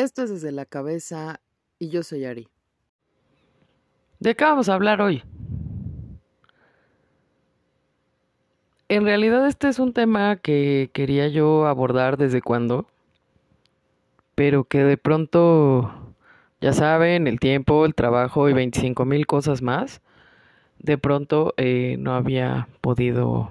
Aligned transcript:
Esto 0.00 0.22
es 0.22 0.30
desde 0.30 0.50
la 0.50 0.64
cabeza 0.64 1.42
y 1.78 1.90
yo 1.90 2.02
soy 2.02 2.24
Ari. 2.24 2.48
¿De 4.18 4.34
qué 4.34 4.44
vamos 4.44 4.70
a 4.70 4.74
hablar 4.74 5.02
hoy? 5.02 5.22
En 8.88 9.04
realidad 9.04 9.46
este 9.46 9.68
es 9.68 9.78
un 9.78 9.92
tema 9.92 10.36
que 10.36 10.88
quería 10.94 11.28
yo 11.28 11.66
abordar 11.66 12.16
desde 12.16 12.40
cuando, 12.40 12.86
pero 14.34 14.64
que 14.64 14.84
de 14.84 14.96
pronto, 14.96 15.92
ya 16.62 16.72
saben, 16.72 17.26
el 17.26 17.38
tiempo, 17.38 17.84
el 17.84 17.94
trabajo 17.94 18.48
y 18.48 18.54
25 18.54 19.04
mil 19.04 19.26
cosas 19.26 19.60
más, 19.60 20.00
de 20.78 20.96
pronto 20.96 21.52
eh, 21.58 21.96
no 21.98 22.14
había 22.14 22.68
podido 22.80 23.50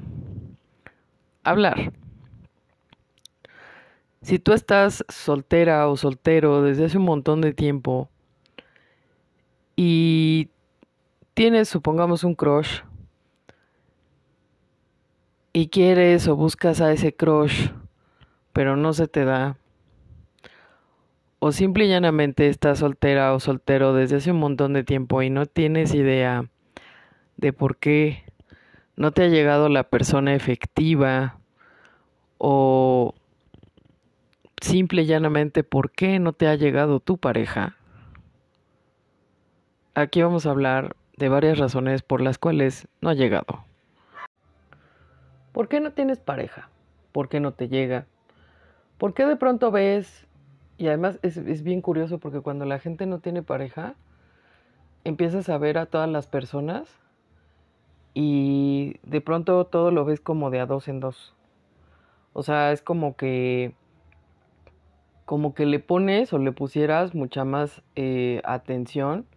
hablar. 1.43 1.93
Si 4.29 4.37
tú 4.37 4.53
estás 4.53 5.03
soltera 5.09 5.87
o 5.87 5.97
soltero 5.97 6.61
desde 6.61 6.85
hace 6.85 6.99
un 6.99 7.05
montón 7.05 7.41
de 7.41 7.51
tiempo 7.51 8.11
y 9.75 10.49
tienes, 11.33 11.67
supongamos, 11.67 12.23
un 12.23 12.35
crush 12.35 12.81
y 15.51 15.69
quieres 15.69 16.27
o 16.27 16.35
buscas 16.35 16.79
a 16.79 16.91
ese 16.91 17.11
crush, 17.11 17.69
pero 18.53 18.75
no 18.75 18.93
se 18.93 19.07
te 19.07 19.25
da, 19.25 19.57
o 21.39 21.51
simple 21.51 21.85
y 21.85 21.89
llanamente 21.89 22.49
estás 22.49 22.77
soltera 22.77 23.33
o 23.33 23.39
soltero 23.39 23.95
desde 23.95 24.17
hace 24.17 24.29
un 24.29 24.37
montón 24.37 24.73
de 24.73 24.83
tiempo 24.83 25.23
y 25.23 25.31
no 25.31 25.47
tienes 25.47 25.95
idea 25.95 26.45
de 27.37 27.51
por 27.51 27.77
qué 27.77 28.25
no 28.95 29.11
te 29.11 29.23
ha 29.23 29.27
llegado 29.27 29.69
la 29.69 29.89
persona 29.89 30.35
efectiva 30.35 31.39
o 32.37 33.15
simple 34.61 35.03
y 35.03 35.05
llanamente 35.05 35.63
por 35.63 35.91
qué 35.91 36.19
no 36.19 36.33
te 36.33 36.47
ha 36.47 36.55
llegado 36.55 36.99
tu 36.99 37.17
pareja. 37.17 37.75
Aquí 39.93 40.21
vamos 40.21 40.45
a 40.45 40.51
hablar 40.51 40.95
de 41.17 41.29
varias 41.29 41.57
razones 41.57 42.01
por 42.01 42.21
las 42.21 42.37
cuales 42.37 42.87
no 43.01 43.09
ha 43.09 43.13
llegado. 43.13 43.65
¿Por 45.51 45.67
qué 45.67 45.79
no 45.79 45.91
tienes 45.91 46.19
pareja? 46.19 46.69
¿Por 47.11 47.27
qué 47.27 47.39
no 47.39 47.53
te 47.53 47.67
llega? 47.67 48.05
¿Por 48.97 49.13
qué 49.13 49.25
de 49.25 49.35
pronto 49.35 49.71
ves? 49.71 50.25
Y 50.77 50.87
además 50.87 51.19
es, 51.21 51.37
es 51.37 51.63
bien 51.63 51.81
curioso 51.81 52.19
porque 52.19 52.39
cuando 52.39 52.65
la 52.65 52.79
gente 52.79 53.05
no 53.05 53.19
tiene 53.19 53.43
pareja, 53.43 53.95
empiezas 55.03 55.49
a 55.49 55.57
ver 55.57 55.77
a 55.77 55.87
todas 55.87 56.09
las 56.09 56.27
personas 56.27 56.87
y 58.13 58.97
de 59.03 59.21
pronto 59.21 59.65
todo 59.65 59.91
lo 59.91 60.05
ves 60.05 60.19
como 60.21 60.49
de 60.49 60.59
a 60.59 60.65
dos 60.65 60.87
en 60.87 60.99
dos. 60.99 61.35
O 62.33 62.43
sea, 62.43 62.71
es 62.71 62.81
como 62.81 63.15
que 63.15 63.73
como 65.29 65.53
que 65.53 65.67
le 65.67 65.77
pones 65.77 66.33
o 66.33 66.39
le 66.39 66.51
pusieras 66.51 67.13
mucha 67.13 67.45
más 67.45 67.83
eh, 67.95 68.41
atención 68.45 69.27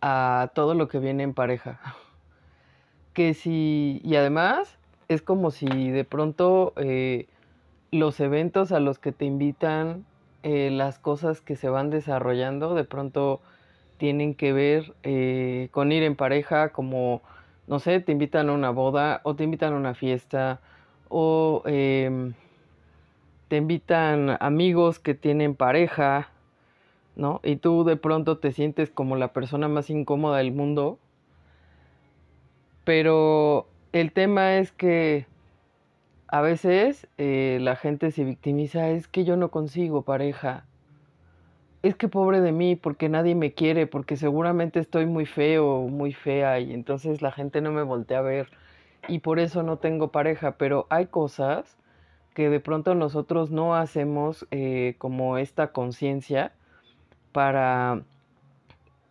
a 0.00 0.50
todo 0.52 0.74
lo 0.74 0.88
que 0.88 0.98
viene 0.98 1.22
en 1.22 1.32
pareja. 1.32 1.80
Que 3.12 3.34
si, 3.34 4.00
y 4.02 4.16
además 4.16 4.76
es 5.06 5.22
como 5.22 5.52
si 5.52 5.68
de 5.92 6.02
pronto 6.02 6.72
eh, 6.74 7.28
los 7.92 8.18
eventos 8.18 8.72
a 8.72 8.80
los 8.80 8.98
que 8.98 9.12
te 9.12 9.26
invitan, 9.26 10.04
eh, 10.42 10.70
las 10.72 10.98
cosas 10.98 11.40
que 11.40 11.54
se 11.54 11.68
van 11.68 11.90
desarrollando, 11.90 12.74
de 12.74 12.82
pronto 12.82 13.40
tienen 13.98 14.34
que 14.34 14.52
ver 14.52 15.70
con 15.70 15.92
ir 15.92 16.02
en 16.02 16.16
pareja, 16.16 16.70
como, 16.70 17.22
no 17.68 17.78
sé, 17.78 18.00
te 18.00 18.10
invitan 18.10 18.48
a 18.48 18.52
una 18.52 18.70
boda 18.70 19.20
o 19.22 19.36
te 19.36 19.44
invitan 19.44 19.74
a 19.74 19.76
una 19.76 19.94
fiesta 19.94 20.58
o 21.08 21.62
em, 21.66 22.34
te 23.54 23.58
invitan 23.58 24.36
amigos 24.40 24.98
que 24.98 25.14
tienen 25.14 25.54
pareja, 25.54 26.28
¿no? 27.14 27.40
Y 27.44 27.54
tú 27.54 27.84
de 27.84 27.94
pronto 27.94 28.38
te 28.38 28.50
sientes 28.50 28.90
como 28.90 29.14
la 29.14 29.32
persona 29.32 29.68
más 29.68 29.90
incómoda 29.90 30.38
del 30.38 30.50
mundo. 30.50 30.98
Pero 32.82 33.68
el 33.92 34.10
tema 34.10 34.56
es 34.56 34.72
que 34.72 35.26
a 36.26 36.40
veces 36.40 37.06
eh, 37.16 37.58
la 37.60 37.76
gente 37.76 38.10
se 38.10 38.24
victimiza, 38.24 38.90
es 38.90 39.06
que 39.06 39.22
yo 39.22 39.36
no 39.36 39.52
consigo 39.52 40.02
pareja. 40.02 40.66
Es 41.84 41.94
que 41.94 42.08
pobre 42.08 42.40
de 42.40 42.50
mí, 42.50 42.74
porque 42.74 43.08
nadie 43.08 43.36
me 43.36 43.52
quiere, 43.52 43.86
porque 43.86 44.16
seguramente 44.16 44.80
estoy 44.80 45.06
muy 45.06 45.26
feo, 45.26 45.82
muy 45.82 46.12
fea, 46.12 46.58
y 46.58 46.74
entonces 46.74 47.22
la 47.22 47.30
gente 47.30 47.60
no 47.60 47.70
me 47.70 47.84
voltea 47.84 48.18
a 48.18 48.22
ver, 48.22 48.48
y 49.06 49.20
por 49.20 49.38
eso 49.38 49.62
no 49.62 49.76
tengo 49.76 50.08
pareja. 50.08 50.56
Pero 50.58 50.88
hay 50.90 51.06
cosas 51.06 51.78
que 52.34 52.50
de 52.50 52.60
pronto 52.60 52.94
nosotros 52.94 53.50
no 53.50 53.76
hacemos 53.76 54.46
eh, 54.50 54.96
como 54.98 55.38
esta 55.38 55.68
conciencia 55.68 56.52
para 57.32 58.02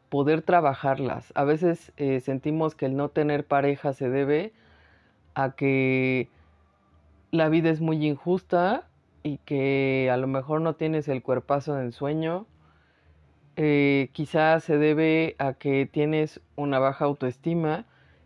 poder 0.09 0.41
trabajarlas. 0.41 1.31
A 1.33 1.45
veces 1.45 1.93
eh, 1.97 2.19
sentimos 2.19 2.75
que 2.75 2.85
el 2.85 2.95
no 2.97 3.09
tener 3.09 3.47
pareja 3.47 3.93
se 3.93 4.09
debe 4.09 4.51
a 5.33 5.51
que 5.51 6.27
la 7.31 7.49
vida 7.49 7.69
es 7.69 7.81
muy 7.81 8.05
injusta 8.05 8.87
y 9.23 9.37
que 9.37 10.09
a 10.11 10.17
lo 10.17 10.27
mejor 10.27 10.61
no 10.61 10.75
tienes 10.75 11.07
el 11.07 11.23
cuerpazo 11.23 11.75
del 11.75 11.93
sueño. 11.93 12.45
Eh, 13.55 14.09
quizás 14.11 14.65
se 14.65 14.77
debe 14.77 15.35
a 15.39 15.53
que 15.53 15.85
tienes 15.85 16.41
una 16.57 16.77
baja 16.77 17.05
autoestima 17.05 17.85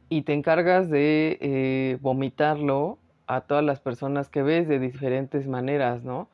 y 0.10 0.24
te 0.24 0.34
encargas 0.34 0.90
de 0.90 2.00
vomitarlo 2.02 2.98
a 3.28 3.42
todas 3.42 3.64
las 3.64 3.80
personas 3.80 4.30
que 4.30 4.42
ves 4.42 4.68
de 4.68 4.80
diferentes 4.80 5.48
maneras, 5.48 6.04
¿no? 6.04 6.30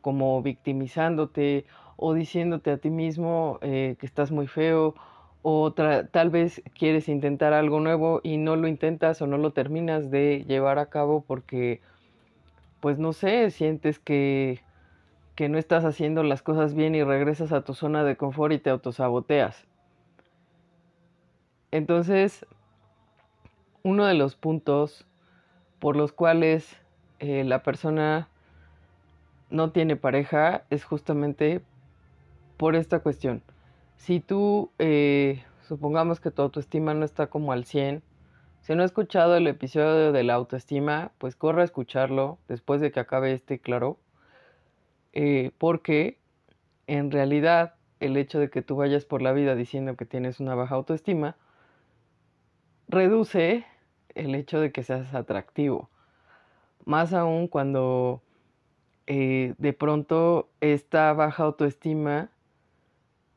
Como 0.00 0.40
victimizándote 0.42 1.66
o 1.96 2.14
diciéndote 2.14 2.70
a 2.70 2.78
ti 2.78 2.90
mismo 2.90 3.58
eh, 3.62 3.96
que 3.98 4.06
estás 4.06 4.30
muy 4.30 4.46
feo 4.46 4.94
o 5.42 5.72
tal 5.72 6.30
vez 6.30 6.62
quieres 6.76 7.08
intentar 7.08 7.52
algo 7.52 7.80
nuevo 7.80 8.20
y 8.24 8.36
no 8.36 8.56
lo 8.56 8.66
intentas 8.66 9.22
o 9.22 9.26
no 9.26 9.38
lo 9.38 9.52
terminas 9.52 10.10
de 10.10 10.44
llevar 10.46 10.78
a 10.78 10.86
cabo 10.86 11.24
porque, 11.24 11.80
pues 12.80 12.98
no 12.98 13.12
sé, 13.12 13.50
sientes 13.52 14.00
que, 14.00 14.60
que 15.36 15.48
no 15.48 15.58
estás 15.58 15.84
haciendo 15.84 16.24
las 16.24 16.42
cosas 16.42 16.74
bien 16.74 16.96
y 16.96 17.04
regresas 17.04 17.52
a 17.52 17.62
tu 17.62 17.74
zona 17.74 18.02
de 18.02 18.16
confort 18.16 18.54
y 18.54 18.58
te 18.58 18.70
autosaboteas. 18.70 19.68
Entonces, 21.70 22.44
uno 23.84 24.04
de 24.06 24.14
los 24.14 24.34
puntos 24.34 25.06
por 25.78 25.96
los 25.96 26.12
cuales 26.12 26.76
eh, 27.18 27.44
la 27.44 27.62
persona 27.62 28.28
no 29.50 29.70
tiene 29.70 29.96
pareja 29.96 30.64
es 30.70 30.84
justamente 30.84 31.62
por 32.56 32.74
esta 32.74 33.00
cuestión. 33.00 33.42
Si 33.96 34.20
tú, 34.20 34.70
eh, 34.78 35.44
supongamos 35.62 36.20
que 36.20 36.30
tu 36.30 36.42
autoestima 36.42 36.94
no 36.94 37.04
está 37.04 37.28
como 37.28 37.52
al 37.52 37.64
100, 37.64 38.02
si 38.60 38.74
no 38.74 38.82
has 38.82 38.90
escuchado 38.90 39.36
el 39.36 39.46
episodio 39.46 40.12
de 40.12 40.24
la 40.24 40.34
autoestima, 40.34 41.12
pues 41.18 41.36
corre 41.36 41.62
a 41.62 41.64
escucharlo 41.64 42.38
después 42.48 42.80
de 42.80 42.90
que 42.90 43.00
acabe 43.00 43.32
este, 43.32 43.60
claro, 43.60 43.98
eh, 45.12 45.52
porque 45.58 46.18
en 46.86 47.10
realidad 47.10 47.74
el 48.00 48.16
hecho 48.16 48.38
de 48.38 48.50
que 48.50 48.62
tú 48.62 48.76
vayas 48.76 49.04
por 49.04 49.22
la 49.22 49.32
vida 49.32 49.54
diciendo 49.54 49.96
que 49.96 50.04
tienes 50.04 50.40
una 50.40 50.54
baja 50.54 50.74
autoestima, 50.74 51.36
reduce 52.88 53.64
el 54.16 54.34
hecho 54.34 54.60
de 54.60 54.72
que 54.72 54.82
seas 54.82 55.14
atractivo. 55.14 55.88
Más 56.84 57.12
aún 57.12 57.48
cuando 57.48 58.22
eh, 59.06 59.54
de 59.58 59.72
pronto 59.72 60.48
esta 60.60 61.12
baja 61.12 61.44
autoestima 61.44 62.30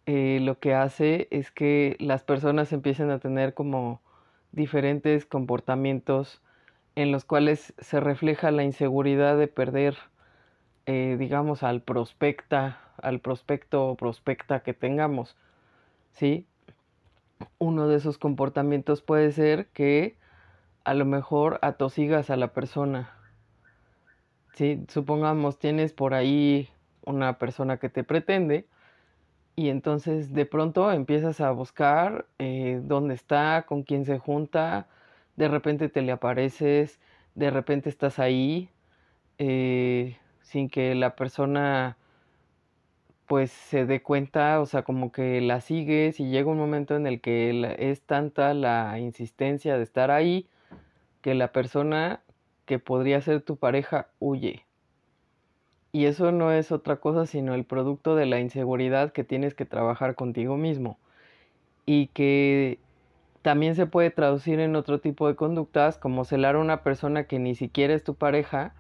eh, 0.08 0.40
lo 0.42 0.60
que 0.60 0.74
hace 0.74 1.28
es 1.30 1.52
que 1.52 1.96
las 2.00 2.24
personas 2.24 2.74
empiecen 2.74 3.12
a 3.12 3.20
tener 3.20 3.54
como 3.54 4.02
diferentes 4.52 5.28
comportamientos 5.28 6.42
en 6.96 7.12
los 7.12 7.26
cuales 7.26 7.74
se 7.78 8.00
refleja 8.00 8.50
la 8.50 8.64
inseguridad 8.64 9.38
de 9.38 9.48
perder, 9.48 9.96
eh, 10.88 11.16
digamos, 11.20 11.62
al 11.62 11.82
prospecta, 11.82 12.80
al 13.02 13.20
prospecto 13.20 13.88
o 13.88 13.96
prospecta 13.96 14.62
que 14.62 14.74
tengamos, 14.74 15.38
¿sí? 16.12 16.48
Uno 17.60 17.88
de 17.88 17.98
esos 17.98 18.18
comportamientos 18.18 19.04
puede 19.04 19.32
ser 19.32 19.68
que 19.68 20.16
a 20.84 20.94
lo 20.94 21.06
mejor 21.06 21.60
atosigas 21.62 22.30
a 22.30 22.36
la 22.36 22.54
persona. 22.54 23.12
Si 24.54 24.86
supongamos 24.88 25.60
tienes 25.60 25.94
por 25.94 26.14
ahí 26.14 26.70
una 27.06 27.38
persona 27.38 27.78
que 27.78 27.90
te 27.90 28.04
pretende 28.04 28.68
y 29.56 29.70
entonces 29.70 30.34
de 30.34 30.46
pronto 30.46 30.92
empiezas 30.92 31.42
a 31.42 31.52
buscar 31.52 32.26
eh, 32.40 32.80
dónde 32.84 33.14
está, 33.14 33.66
con 33.68 33.84
quién 33.84 34.06
se 34.06 34.20
junta, 34.20 34.88
de 35.36 35.48
repente 35.48 35.90
te 35.90 36.02
le 36.02 36.12
apareces, 36.12 37.00
de 37.36 37.50
repente 37.52 37.90
estás 37.90 38.20
ahí 38.20 38.70
eh, 39.38 40.18
sin 40.42 40.70
que 40.70 40.96
la 40.96 41.16
persona 41.16 41.98
pues 43.28 43.52
se 43.52 43.86
dé 43.86 44.02
cuenta, 44.02 44.60
o 44.60 44.66
sea, 44.66 44.82
como 44.84 45.12
que 45.12 45.40
la 45.40 45.62
sigues 45.62 46.20
y 46.20 46.30
llega 46.30 46.50
un 46.50 46.58
momento 46.58 46.96
en 46.96 47.06
el 47.06 47.22
que 47.22 47.76
es 47.78 48.02
tanta 48.02 48.54
la 48.54 48.98
insistencia 49.00 49.78
de 49.78 49.84
estar 49.84 50.10
ahí 50.10 50.48
que 51.22 51.34
la 51.36 51.52
persona 51.52 52.22
que 52.66 52.80
podría 52.80 53.22
ser 53.22 53.42
tu 53.42 53.58
pareja 53.58 54.08
huye. 54.20 54.66
Y 55.92 56.06
eso 56.06 56.32
no 56.32 56.52
es 56.52 56.72
otra 56.72 56.98
cosa 56.98 57.26
sino 57.26 57.56
el 57.56 57.66
producto 57.66 58.16
de 58.16 58.26
la 58.26 58.40
inseguridad 58.40 59.12
que 59.12 59.24
tienes 59.24 59.56
que 59.56 59.66
trabajar 59.66 60.16
contigo 60.16 60.56
mismo. 60.56 61.00
Y 61.86 62.08
que 62.08 62.80
también 63.42 63.76
se 63.76 63.88
puede 63.88 64.12
traducir 64.12 64.60
en 64.60 64.76
otro 64.76 65.00
tipo 65.00 65.28
de 65.28 65.36
conductas 65.36 65.98
como 65.98 66.26
celar 66.26 66.56
a 66.56 66.60
una 66.60 66.84
persona 66.84 67.24
que 67.24 67.40
ni 67.40 67.56
siquiera 67.56 67.94
es 67.94 68.04
tu 68.04 68.16
pareja, 68.16 68.76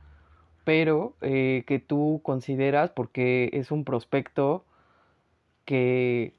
pero 0.65 1.15
eh, 1.21 1.63
que 1.65 1.79
tú 1.79 2.21
consideras 2.23 2.91
porque 2.91 3.49
es 3.53 3.71
un 3.71 3.83
prospecto 3.85 4.65
que, 5.65 6.33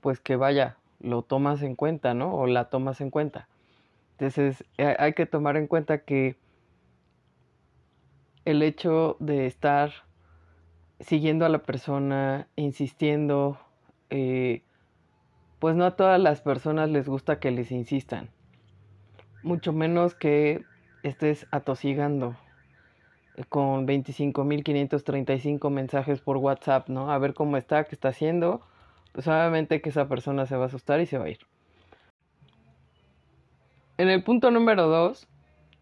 pues 0.00 0.20
que 0.20 0.36
vaya, 0.36 0.76
lo 1.00 1.22
tomas 1.22 1.62
en 1.62 1.74
cuenta, 1.74 2.14
¿no? 2.14 2.34
O 2.34 2.46
la 2.46 2.70
tomas 2.70 3.00
en 3.00 3.10
cuenta. 3.10 3.48
Entonces 4.22 4.64
eh, 4.78 4.94
hay 5.00 5.14
que 5.14 5.26
tomar 5.26 5.56
en 5.56 5.66
cuenta 5.66 6.04
que 6.04 6.36
el 8.44 8.62
hecho 8.62 9.16
de 9.18 9.46
estar 9.46 9.90
siguiendo 11.00 11.44
a 11.44 11.48
la 11.48 11.64
persona, 11.64 12.46
insistiendo, 12.54 13.58
eh, 14.10 14.62
pues 15.58 15.74
no 15.74 15.84
a 15.84 15.96
todas 15.96 16.20
las 16.20 16.40
personas 16.40 16.88
les 16.88 17.08
gusta 17.08 17.40
que 17.40 17.50
les 17.50 17.72
insistan. 17.72 18.30
Mucho 19.42 19.72
menos 19.72 20.14
que 20.14 20.62
estés 21.02 21.48
atosigando 21.50 22.36
con 23.48 23.88
25.535 23.88 25.68
mensajes 25.68 26.20
por 26.20 26.36
WhatsApp, 26.36 26.88
¿no? 26.88 27.10
A 27.10 27.18
ver 27.18 27.34
cómo 27.34 27.56
está, 27.56 27.82
qué 27.82 27.96
está 27.96 28.10
haciendo. 28.10 28.62
Pues 29.10 29.26
obviamente 29.26 29.82
que 29.82 29.88
esa 29.88 30.06
persona 30.06 30.46
se 30.46 30.54
va 30.54 30.62
a 30.62 30.66
asustar 30.66 31.00
y 31.00 31.06
se 31.06 31.18
va 31.18 31.24
a 31.24 31.30
ir. 31.30 31.40
En 33.98 34.08
el 34.08 34.22
punto 34.22 34.50
número 34.50 34.88
2, 34.88 35.28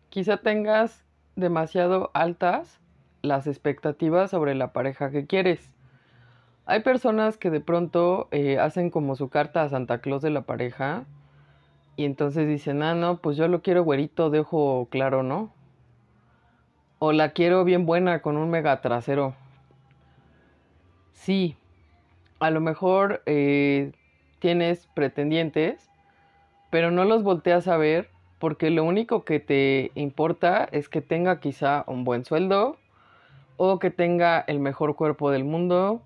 quizá 0.09 0.39
tengas 0.39 1.05
demasiado 1.37 2.11
altas 2.13 2.81
las 3.23 3.47
expectativas 3.47 4.31
sobre 4.31 4.55
la 4.55 4.73
pareja 4.73 5.11
que 5.11 5.27
quieres. 5.27 5.73
Hay 6.67 6.81
personas 6.81 7.37
que 7.37 7.51
de 7.51 7.61
pronto 7.61 8.29
eh, 8.33 8.59
hacen 8.59 8.91
como 8.91 9.15
su 9.15 9.29
carta 9.29 9.63
a 9.63 9.69
Santa 9.69 10.01
Claus 10.01 10.23
de 10.23 10.31
la 10.31 10.43
pareja 10.43 11.05
y 11.97 12.05
entonces 12.05 12.49
dicen, 12.49 12.83
ah, 12.83 12.95
no, 12.95 13.19
pues 13.19 13.37
yo 13.37 13.47
lo 13.49 13.63
quiero 13.63 13.85
güerito 13.85 14.31
de 14.31 14.41
ojo 14.41 14.89
claro, 14.91 15.23
¿no? 15.23 15.53
O 16.99 17.13
la 17.13 17.31
quiero 17.31 17.65
bien 17.65 17.87
buena 17.87 18.23
con 18.23 18.37
un 18.37 18.51
mega 18.51 18.81
trasero. 18.81 19.35
Sí, 21.13 21.57
a 22.39 22.51
lo 22.51 22.61
mejor 22.61 23.23
eh, 23.27 23.93
tienes 24.39 24.87
pretendientes, 24.95 25.90
pero 26.71 26.91
no 26.91 27.05
los 27.05 27.23
volteas 27.23 27.69
a 27.69 27.77
ver 27.77 28.09
porque 28.41 28.71
lo 28.71 28.85
único 28.85 29.25
que 29.25 29.39
te 29.39 29.93
importa 29.95 30.67
es 30.73 30.89
que 30.89 31.03
tenga 31.03 31.41
quizá 31.41 31.85
un 31.87 32.05
buen 32.05 32.25
sueldo, 32.25 32.79
o 33.59 33.79
que 33.79 33.91
tenga 33.91 34.41
el 34.41 34.61
mejor 34.61 34.97
cuerpo 34.97 35.31
del 35.31 35.45
mundo, 35.45 36.01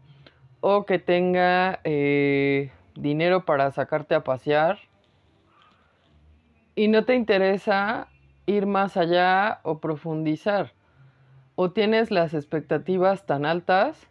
o 0.61 0.85
que 0.85 0.99
tenga 0.99 1.79
eh, 1.85 2.73
dinero 2.97 3.45
para 3.45 3.71
sacarte 3.71 4.17
a 4.17 4.25
pasear, 4.25 4.81
y 6.75 6.89
no 6.89 7.05
te 7.05 7.15
interesa 7.15 8.09
ir 8.47 8.67
más 8.67 8.97
allá 8.97 9.61
o 9.63 9.79
profundizar, 9.79 10.73
o 11.55 11.71
tienes 11.71 12.11
las 12.11 12.35
expectativas 12.35 13.27
tan 13.27 13.47
altas 13.47 14.09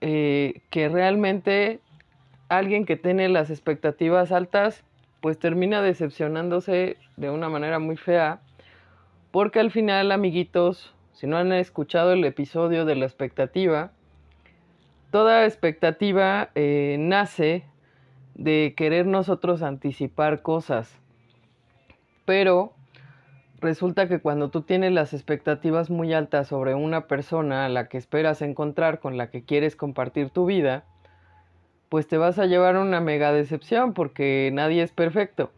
eh, 0.00 0.62
que 0.70 0.88
realmente 0.88 1.78
alguien 2.48 2.84
que 2.84 2.96
tiene 2.96 3.28
las 3.28 3.48
expectativas 3.48 4.32
altas 4.32 4.82
pues 5.22 5.38
termina 5.38 5.80
decepcionándose 5.80 6.96
de 7.16 7.30
una 7.30 7.48
manera 7.48 7.78
muy 7.78 7.96
fea, 7.96 8.40
porque 9.30 9.60
al 9.60 9.70
final, 9.70 10.10
amiguitos, 10.10 10.92
si 11.12 11.28
no 11.28 11.38
han 11.38 11.52
escuchado 11.52 12.12
el 12.12 12.24
episodio 12.24 12.84
de 12.84 12.96
la 12.96 13.06
expectativa, 13.06 13.92
toda 15.12 15.46
expectativa 15.46 16.50
eh, 16.56 16.96
nace 16.98 17.64
de 18.34 18.74
querer 18.76 19.06
nosotros 19.06 19.62
anticipar 19.62 20.42
cosas, 20.42 20.98
pero 22.24 22.72
resulta 23.60 24.08
que 24.08 24.18
cuando 24.18 24.50
tú 24.50 24.62
tienes 24.62 24.90
las 24.90 25.14
expectativas 25.14 25.88
muy 25.88 26.12
altas 26.12 26.48
sobre 26.48 26.74
una 26.74 27.06
persona 27.06 27.64
a 27.64 27.68
la 27.68 27.88
que 27.88 27.96
esperas 27.96 28.42
encontrar, 28.42 28.98
con 28.98 29.16
la 29.16 29.30
que 29.30 29.44
quieres 29.44 29.76
compartir 29.76 30.30
tu 30.30 30.46
vida, 30.46 30.84
pues 31.92 32.08
te 32.08 32.16
vas 32.16 32.38
a 32.38 32.46
llevar 32.46 32.78
una 32.78 33.02
mega 33.02 33.34
decepción 33.34 33.92
porque 33.92 34.48
nadie 34.50 34.82
es 34.82 34.92
perfecto. 34.92 35.50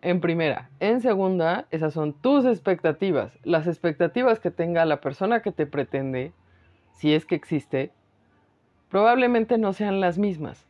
En 0.00 0.22
primera. 0.22 0.70
En 0.80 1.02
segunda, 1.02 1.66
esas 1.70 1.92
son 1.92 2.14
tus 2.14 2.46
expectativas. 2.46 3.38
Las 3.44 3.66
expectativas 3.66 4.40
que 4.40 4.50
tenga 4.50 4.86
la 4.86 5.02
persona 5.02 5.42
que 5.42 5.52
te 5.52 5.66
pretende, 5.66 6.32
si 6.94 7.12
es 7.12 7.26
que 7.26 7.34
existe, 7.34 7.90
probablemente 8.88 9.58
no 9.58 9.74
sean 9.74 10.00
las 10.00 10.16
mismas. 10.16 10.64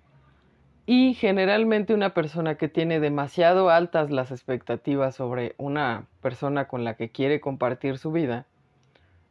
Y 0.86 1.14
generalmente 1.14 1.94
una 1.94 2.12
persona 2.12 2.56
que 2.56 2.66
tiene 2.66 2.98
demasiado 2.98 3.70
altas 3.70 4.10
las 4.10 4.32
expectativas 4.32 5.14
sobre 5.14 5.54
una 5.56 6.08
persona 6.20 6.66
con 6.66 6.82
la 6.82 6.94
que 6.94 7.10
quiere 7.10 7.40
compartir 7.40 7.98
su 7.98 8.10
vida, 8.10 8.44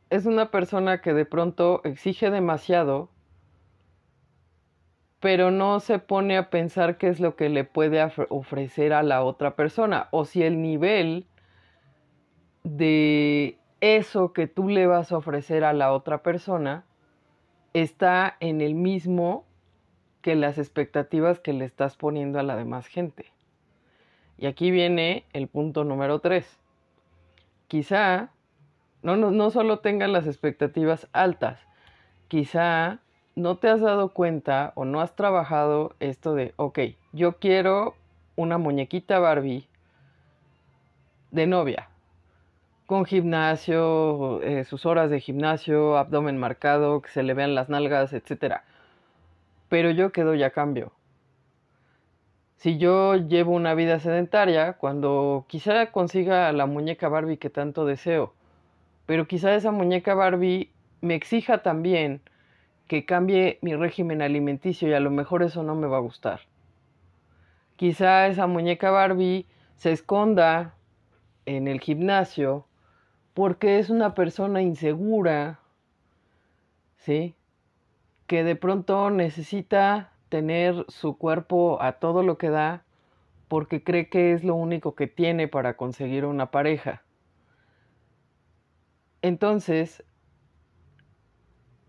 es 0.10 0.26
una 0.26 0.52
persona 0.52 1.02
que 1.02 1.14
de 1.14 1.26
pronto 1.26 1.82
exige 1.84 2.32
demasiado 2.32 3.10
pero 5.26 5.50
no 5.50 5.80
se 5.80 5.98
pone 5.98 6.38
a 6.38 6.52
pensar 6.52 7.00
qué 7.00 7.08
es 7.08 7.20
lo 7.20 7.36
que 7.36 7.50
le 7.50 7.64
puede 7.64 8.00
ofrecer 8.30 8.94
a 8.94 9.02
la 9.02 9.24
otra 9.24 9.56
persona 9.56 10.08
o 10.12 10.24
si 10.24 10.44
el 10.44 10.62
nivel 10.62 11.26
de 12.64 13.58
eso 13.82 14.34
que 14.34 14.46
tú 14.46 14.70
le 14.70 14.86
vas 14.86 15.12
a 15.12 15.18
ofrecer 15.18 15.64
a 15.64 15.74
la 15.74 15.94
otra 15.94 16.22
persona 16.22 16.86
está 17.74 18.38
en 18.40 18.62
el 18.62 18.76
mismo 18.76 19.48
que 20.22 20.36
las 20.36 20.60
expectativas 20.60 21.40
que 21.40 21.54
le 21.54 21.66
estás 21.66 21.96
poniendo 21.96 22.38
a 22.38 22.44
la 22.44 22.56
demás 22.56 22.86
gente. 22.86 23.32
Y 24.38 24.46
aquí 24.46 24.70
viene 24.70 25.26
el 25.34 25.48
punto 25.48 25.84
número 25.86 26.20
3. 26.20 26.60
Quizá 27.68 28.30
no, 29.02 29.16
no, 29.16 29.32
no 29.32 29.50
solo 29.50 29.80
tengan 29.80 30.14
las 30.14 30.28
expectativas 30.28 31.10
altas, 31.14 31.60
quizá 32.28 33.00
no 33.36 33.58
te 33.58 33.68
has 33.70 33.82
dado 33.82 34.10
cuenta 34.10 34.72
o 34.76 34.86
no 34.86 35.02
has 35.02 35.16
trabajado 35.16 35.94
esto 36.00 36.34
de, 36.36 36.54
ok, 36.56 36.80
yo 37.12 37.38
quiero 37.38 37.96
una 38.36 38.58
muñequita 38.58 39.20
Barbie 39.20 39.68
de 41.32 41.46
novia, 41.46 41.90
con 42.86 43.06
gimnasio, 43.06 44.42
eh, 44.42 44.64
sus 44.64 44.86
horas 44.86 45.10
de 45.10 45.20
gimnasio, 45.20 45.98
abdomen 45.98 46.38
marcado, 46.38 47.02
que 47.02 47.10
se 47.10 47.24
le 47.24 47.34
vean 47.34 47.56
las 47.56 47.68
nalgas, 47.68 48.14
etc. 48.14 48.62
Pero 49.68 49.92
yo 49.92 50.12
quedo 50.12 50.34
ya 50.34 50.52
cambio. 50.52 50.94
Si 52.58 52.78
yo 52.78 53.16
llevo 53.16 53.52
una 53.52 53.74
vida 53.74 54.00
sedentaria, 54.00 54.74
cuando 54.74 55.46
quizá 55.50 55.92
consiga 55.92 56.52
la 56.54 56.66
muñeca 56.66 57.10
Barbie 57.10 57.38
que 57.38 57.50
tanto 57.50 57.86
deseo, 57.86 58.34
pero 59.06 59.28
quizá 59.28 59.54
esa 59.56 59.72
muñeca 59.72 60.14
Barbie 60.16 60.72
me 61.02 61.16
exija 61.16 61.64
también 61.64 62.22
que 62.88 63.06
cambie 63.06 63.60
mi 63.62 63.76
régimen 63.76 64.22
alimenticio 64.22 64.88
y 64.88 64.94
a 64.94 65.00
lo 65.00 65.12
mejor 65.12 65.44
eso 65.44 65.64
no 65.64 65.76
me 65.76 65.88
va 65.88 65.98
a 65.98 66.02
gustar. 66.02 66.42
Quizá 67.76 68.28
esa 68.28 68.48
muñeca 68.48 68.92
Barbie 68.92 69.46
se 69.78 69.92
esconda 69.92 70.76
en 71.46 71.68
el 71.68 71.82
gimnasio 71.82 72.66
porque 73.34 73.80
es 73.80 73.90
una 73.90 74.14
persona 74.14 74.62
insegura, 74.62 75.60
¿sí? 76.98 77.36
Que 78.28 78.44
de 78.44 78.56
pronto 78.56 79.10
necesita 79.10 80.12
tener 80.30 80.86
su 80.88 81.18
cuerpo 81.18 81.82
a 81.82 81.94
todo 81.94 82.24
lo 82.24 82.38
que 82.38 82.50
da 82.50 82.84
porque 83.48 83.84
cree 83.84 84.10
que 84.10 84.34
es 84.34 84.44
lo 84.44 84.56
único 84.56 84.96
que 84.96 85.08
tiene 85.08 85.48
para 85.48 85.78
conseguir 85.78 86.26
una 86.26 86.52
pareja. 86.52 87.04
Entonces, 89.22 90.04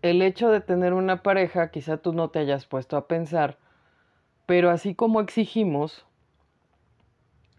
el 0.01 0.21
hecho 0.21 0.49
de 0.49 0.61
tener 0.61 0.93
una 0.93 1.23
pareja, 1.23 1.71
quizá 1.71 1.97
tú 1.97 2.13
no 2.13 2.29
te 2.29 2.39
hayas 2.39 2.65
puesto 2.65 2.97
a 2.97 3.07
pensar, 3.07 3.57
pero 4.45 4.69
así 4.69 4.95
como 4.95 5.21
exigimos, 5.21 6.05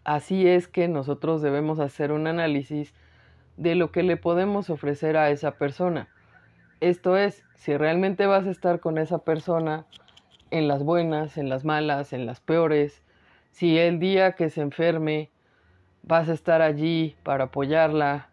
así 0.03 0.47
es 0.47 0.67
que 0.67 0.87
nosotros 0.87 1.41
debemos 1.41 1.79
hacer 1.79 2.11
un 2.11 2.27
análisis 2.27 2.93
de 3.57 3.75
lo 3.75 3.91
que 3.91 4.03
le 4.03 4.17
podemos 4.17 4.69
ofrecer 4.69 5.17
a 5.17 5.29
esa 5.29 5.51
persona. 5.51 6.07
Esto 6.79 7.17
es, 7.17 7.43
si 7.55 7.75
realmente 7.75 8.25
vas 8.25 8.47
a 8.47 8.51
estar 8.51 8.79
con 8.79 8.97
esa 8.97 9.19
persona 9.19 9.85
en 10.49 10.67
las 10.67 10.83
buenas, 10.83 11.37
en 11.37 11.49
las 11.49 11.65
malas, 11.65 12.13
en 12.13 12.25
las 12.25 12.39
peores, 12.39 13.03
si 13.51 13.77
el 13.77 13.99
día 13.99 14.33
que 14.33 14.49
se 14.49 14.61
enferme 14.61 15.29
vas 16.03 16.29
a 16.29 16.33
estar 16.33 16.61
allí 16.61 17.15
para 17.23 17.45
apoyarla, 17.45 18.29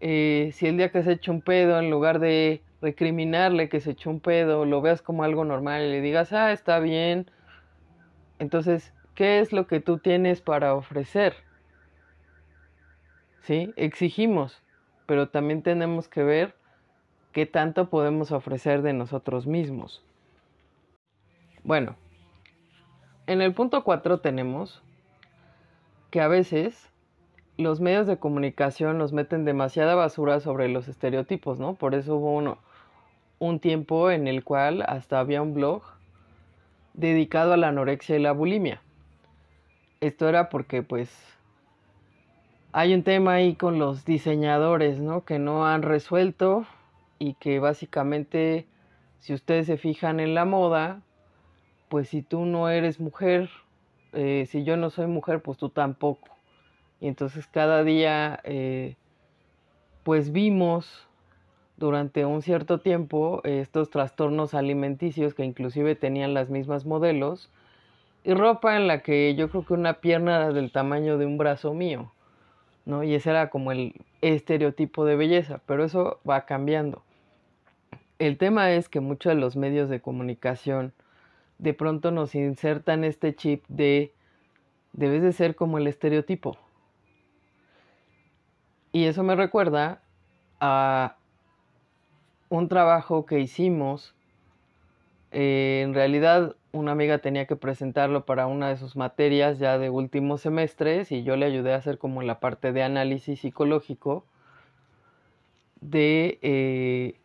eh, 0.00 0.50
si 0.54 0.66
el 0.66 0.76
día 0.76 0.90
que 0.90 1.02
se 1.02 1.12
eche 1.12 1.30
un 1.30 1.42
pedo 1.42 1.78
en 1.78 1.90
lugar 1.90 2.18
de 2.18 2.62
recriminarle 2.80 3.68
que 3.68 3.80
se 3.80 3.92
echó 3.92 4.10
un 4.10 4.20
pedo, 4.20 4.64
lo 4.64 4.80
veas 4.80 5.02
como 5.02 5.24
algo 5.24 5.44
normal 5.44 5.82
y 5.82 5.90
le 5.90 6.00
digas, 6.00 6.32
ah, 6.32 6.52
está 6.52 6.80
bien. 6.80 7.30
Entonces, 8.38 8.94
¿qué 9.14 9.40
es 9.40 9.52
lo 9.52 9.66
que 9.66 9.80
tú 9.80 9.98
tienes 9.98 10.40
para 10.40 10.74
ofrecer? 10.74 11.34
¿Sí? 13.42 13.72
Exigimos, 13.76 14.62
pero 15.06 15.28
también 15.28 15.62
tenemos 15.62 16.08
que 16.08 16.22
ver 16.22 16.54
qué 17.32 17.46
tanto 17.46 17.90
podemos 17.90 18.32
ofrecer 18.32 18.82
de 18.82 18.92
nosotros 18.92 19.46
mismos. 19.46 20.02
Bueno, 21.62 21.96
en 23.26 23.42
el 23.42 23.52
punto 23.52 23.84
4 23.84 24.20
tenemos 24.20 24.82
que 26.10 26.20
a 26.20 26.28
veces 26.28 26.89
los 27.60 27.80
medios 27.80 28.06
de 28.06 28.18
comunicación 28.18 28.98
nos 28.98 29.12
meten 29.12 29.44
demasiada 29.44 29.94
basura 29.94 30.40
sobre 30.40 30.68
los 30.68 30.88
estereotipos, 30.88 31.58
¿no? 31.58 31.74
Por 31.74 31.94
eso 31.94 32.16
hubo 32.16 32.34
uno, 32.34 32.58
un 33.38 33.60
tiempo 33.60 34.10
en 34.10 34.26
el 34.26 34.44
cual 34.44 34.82
hasta 34.82 35.20
había 35.20 35.42
un 35.42 35.54
blog 35.54 35.82
dedicado 36.94 37.52
a 37.52 37.56
la 37.56 37.68
anorexia 37.68 38.16
y 38.16 38.22
la 38.22 38.32
bulimia. 38.32 38.82
Esto 40.00 40.28
era 40.28 40.48
porque 40.48 40.82
pues 40.82 41.10
hay 42.72 42.94
un 42.94 43.02
tema 43.02 43.34
ahí 43.34 43.54
con 43.54 43.78
los 43.78 44.04
diseñadores, 44.04 44.98
¿no? 45.00 45.24
Que 45.24 45.38
no 45.38 45.66
han 45.66 45.82
resuelto 45.82 46.66
y 47.18 47.34
que 47.34 47.58
básicamente, 47.58 48.66
si 49.18 49.34
ustedes 49.34 49.66
se 49.66 49.76
fijan 49.76 50.20
en 50.20 50.34
la 50.34 50.44
moda, 50.44 51.02
pues 51.88 52.08
si 52.08 52.22
tú 52.22 52.46
no 52.46 52.68
eres 52.68 53.00
mujer, 53.00 53.50
eh, 54.12 54.46
si 54.48 54.64
yo 54.64 54.76
no 54.76 54.90
soy 54.90 55.06
mujer, 55.06 55.42
pues 55.42 55.58
tú 55.58 55.68
tampoco. 55.68 56.28
Y 57.00 57.08
entonces 57.08 57.46
cada 57.46 57.82
día, 57.82 58.40
eh, 58.44 58.96
pues 60.02 60.32
vimos 60.32 61.06
durante 61.76 62.26
un 62.26 62.42
cierto 62.42 62.80
tiempo 62.80 63.40
estos 63.44 63.90
trastornos 63.90 64.54
alimenticios 64.54 65.34
que 65.34 65.44
inclusive 65.44 65.94
tenían 65.94 66.34
las 66.34 66.50
mismas 66.50 66.84
modelos 66.84 67.50
y 68.22 68.34
ropa 68.34 68.76
en 68.76 68.86
la 68.86 69.02
que 69.02 69.34
yo 69.34 69.48
creo 69.48 69.64
que 69.64 69.72
una 69.72 69.94
pierna 69.94 70.36
era 70.36 70.52
del 70.52 70.72
tamaño 70.72 71.16
de 71.16 71.24
un 71.24 71.38
brazo 71.38 71.72
mío. 71.72 72.12
¿no? 72.84 73.02
Y 73.02 73.14
ese 73.14 73.30
era 73.30 73.50
como 73.50 73.72
el 73.72 73.94
estereotipo 74.20 75.04
de 75.04 75.16
belleza, 75.16 75.60
pero 75.66 75.84
eso 75.84 76.20
va 76.28 76.44
cambiando. 76.44 77.02
El 78.18 78.36
tema 78.36 78.72
es 78.72 78.88
que 78.88 79.00
muchos 79.00 79.34
de 79.34 79.40
los 79.40 79.56
medios 79.56 79.88
de 79.88 80.00
comunicación 80.00 80.92
de 81.58 81.72
pronto 81.72 82.10
nos 82.10 82.34
insertan 82.34 83.04
este 83.04 83.34
chip 83.34 83.64
de 83.68 84.12
debes 84.92 85.22
de 85.22 85.32
ser 85.32 85.54
como 85.54 85.78
el 85.78 85.86
estereotipo. 85.86 86.58
Y 88.92 89.04
eso 89.04 89.22
me 89.22 89.36
recuerda 89.36 90.00
a 90.58 91.16
un 92.48 92.68
trabajo 92.68 93.24
que 93.24 93.40
hicimos. 93.40 94.14
Eh, 95.30 95.82
en 95.84 95.94
realidad 95.94 96.56
una 96.72 96.92
amiga 96.92 97.18
tenía 97.18 97.46
que 97.46 97.56
presentarlo 97.56 98.24
para 98.24 98.46
una 98.46 98.68
de 98.68 98.76
sus 98.76 98.96
materias 98.96 99.58
ya 99.58 99.78
de 99.78 99.90
últimos 99.90 100.40
semestres 100.40 101.12
y 101.12 101.22
yo 101.22 101.36
le 101.36 101.46
ayudé 101.46 101.72
a 101.72 101.76
hacer 101.76 101.98
como 101.98 102.22
la 102.22 102.40
parte 102.40 102.72
de 102.72 102.82
análisis 102.82 103.40
psicológico 103.40 104.24
de 105.80 106.38
eh, 106.42 107.16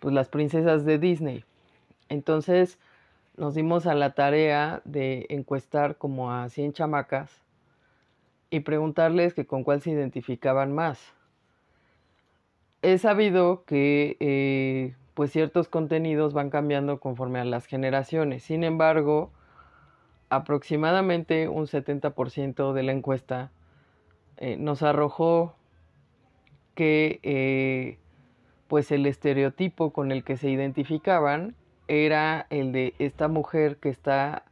pues 0.00 0.14
las 0.14 0.28
princesas 0.28 0.84
de 0.86 0.98
Disney. 0.98 1.44
Entonces 2.08 2.78
nos 3.36 3.54
dimos 3.54 3.86
a 3.86 3.94
la 3.94 4.14
tarea 4.14 4.80
de 4.84 5.26
encuestar 5.28 5.96
como 5.96 6.32
a 6.32 6.48
100 6.48 6.72
chamacas 6.72 7.43
y 8.54 8.60
preguntarles 8.60 9.34
que 9.34 9.46
con 9.46 9.64
cuál 9.64 9.80
se 9.80 9.90
identificaban 9.90 10.72
más. 10.72 11.12
He 12.82 12.98
sabido 12.98 13.64
que 13.64 14.16
eh, 14.20 14.94
pues 15.14 15.32
ciertos 15.32 15.66
contenidos 15.66 16.34
van 16.34 16.50
cambiando 16.50 17.00
conforme 17.00 17.40
a 17.40 17.44
las 17.44 17.66
generaciones. 17.66 18.44
Sin 18.44 18.62
embargo, 18.62 19.32
aproximadamente 20.28 21.48
un 21.48 21.66
70% 21.66 22.72
de 22.72 22.82
la 22.84 22.92
encuesta 22.92 23.50
eh, 24.36 24.56
nos 24.56 24.84
arrojó 24.84 25.56
que 26.76 27.18
eh, 27.24 27.98
pues 28.68 28.92
el 28.92 29.06
estereotipo 29.06 29.92
con 29.92 30.12
el 30.12 30.22
que 30.22 30.36
se 30.36 30.48
identificaban 30.48 31.56
era 31.88 32.46
el 32.50 32.70
de 32.70 32.94
esta 33.00 33.26
mujer 33.26 33.78
que 33.78 33.88
está 33.88 34.44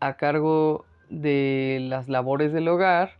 a 0.00 0.16
cargo 0.16 0.84
de 1.08 1.78
las 1.82 2.08
labores 2.08 2.52
del 2.52 2.68
hogar 2.68 3.12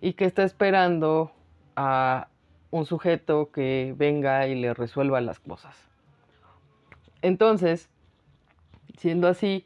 y 0.00 0.14
que 0.14 0.24
está 0.24 0.42
esperando 0.42 1.32
a 1.76 2.28
un 2.70 2.86
sujeto 2.86 3.50
que 3.52 3.94
venga 3.96 4.46
y 4.46 4.54
le 4.54 4.74
resuelva 4.74 5.20
las 5.20 5.38
cosas. 5.38 5.76
Entonces, 7.22 7.88
siendo 8.98 9.28
así, 9.28 9.64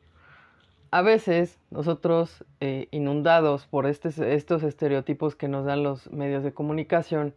a 0.90 1.02
veces 1.02 1.58
nosotros, 1.70 2.44
eh, 2.60 2.88
inundados 2.90 3.66
por 3.66 3.86
estos 3.86 4.18
estereotipos 4.62 5.34
que 5.36 5.48
nos 5.48 5.64
dan 5.66 5.82
los 5.82 6.10
medios 6.10 6.42
de 6.44 6.52
comunicación, 6.52 7.34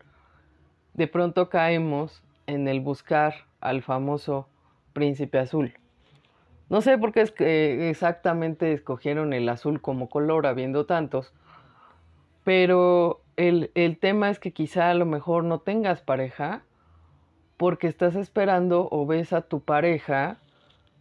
de 0.94 1.08
pronto 1.08 1.50
caemos 1.50 2.22
en 2.48 2.68
el 2.68 2.82
buscar 2.82 3.34
al 3.60 3.82
famoso 3.82 4.48
príncipe 4.94 5.40
azul. 5.40 5.74
No 6.72 6.80
sé 6.80 6.98
por 6.98 7.12
qué 7.12 7.20
es 7.20 7.34
que 7.34 7.90
exactamente 7.90 8.72
escogieron 8.72 9.34
el 9.34 9.50
azul 9.50 9.82
como 9.82 10.08
color, 10.08 10.48
habiendo 10.48 10.86
tantos, 10.86 11.34
pero 12.46 13.20
el, 13.36 13.72
el 13.76 13.98
tema 13.98 14.30
es 14.30 14.40
que 14.40 14.54
quizá 14.54 14.90
a 14.90 14.94
lo 14.94 15.06
mejor 15.06 15.44
no 15.44 15.60
tengas 15.60 16.00
pareja 16.02 16.64
porque 17.58 17.88
estás 17.88 18.16
esperando 18.16 18.88
o 18.90 19.06
ves 19.06 19.34
a 19.34 19.42
tu 19.42 19.60
pareja 19.60 20.38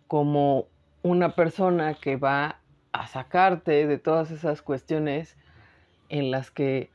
como 0.09 0.67
una 1.03 1.37
persona 1.37 1.95
que 1.95 2.17
va 2.17 2.59
a 2.91 3.07
sacarte 3.07 3.87
de 3.87 3.97
todas 3.97 4.33
esas 4.33 4.63
cuestiones 4.63 5.37
en 6.09 6.33
las 6.33 6.51
que 6.51 6.91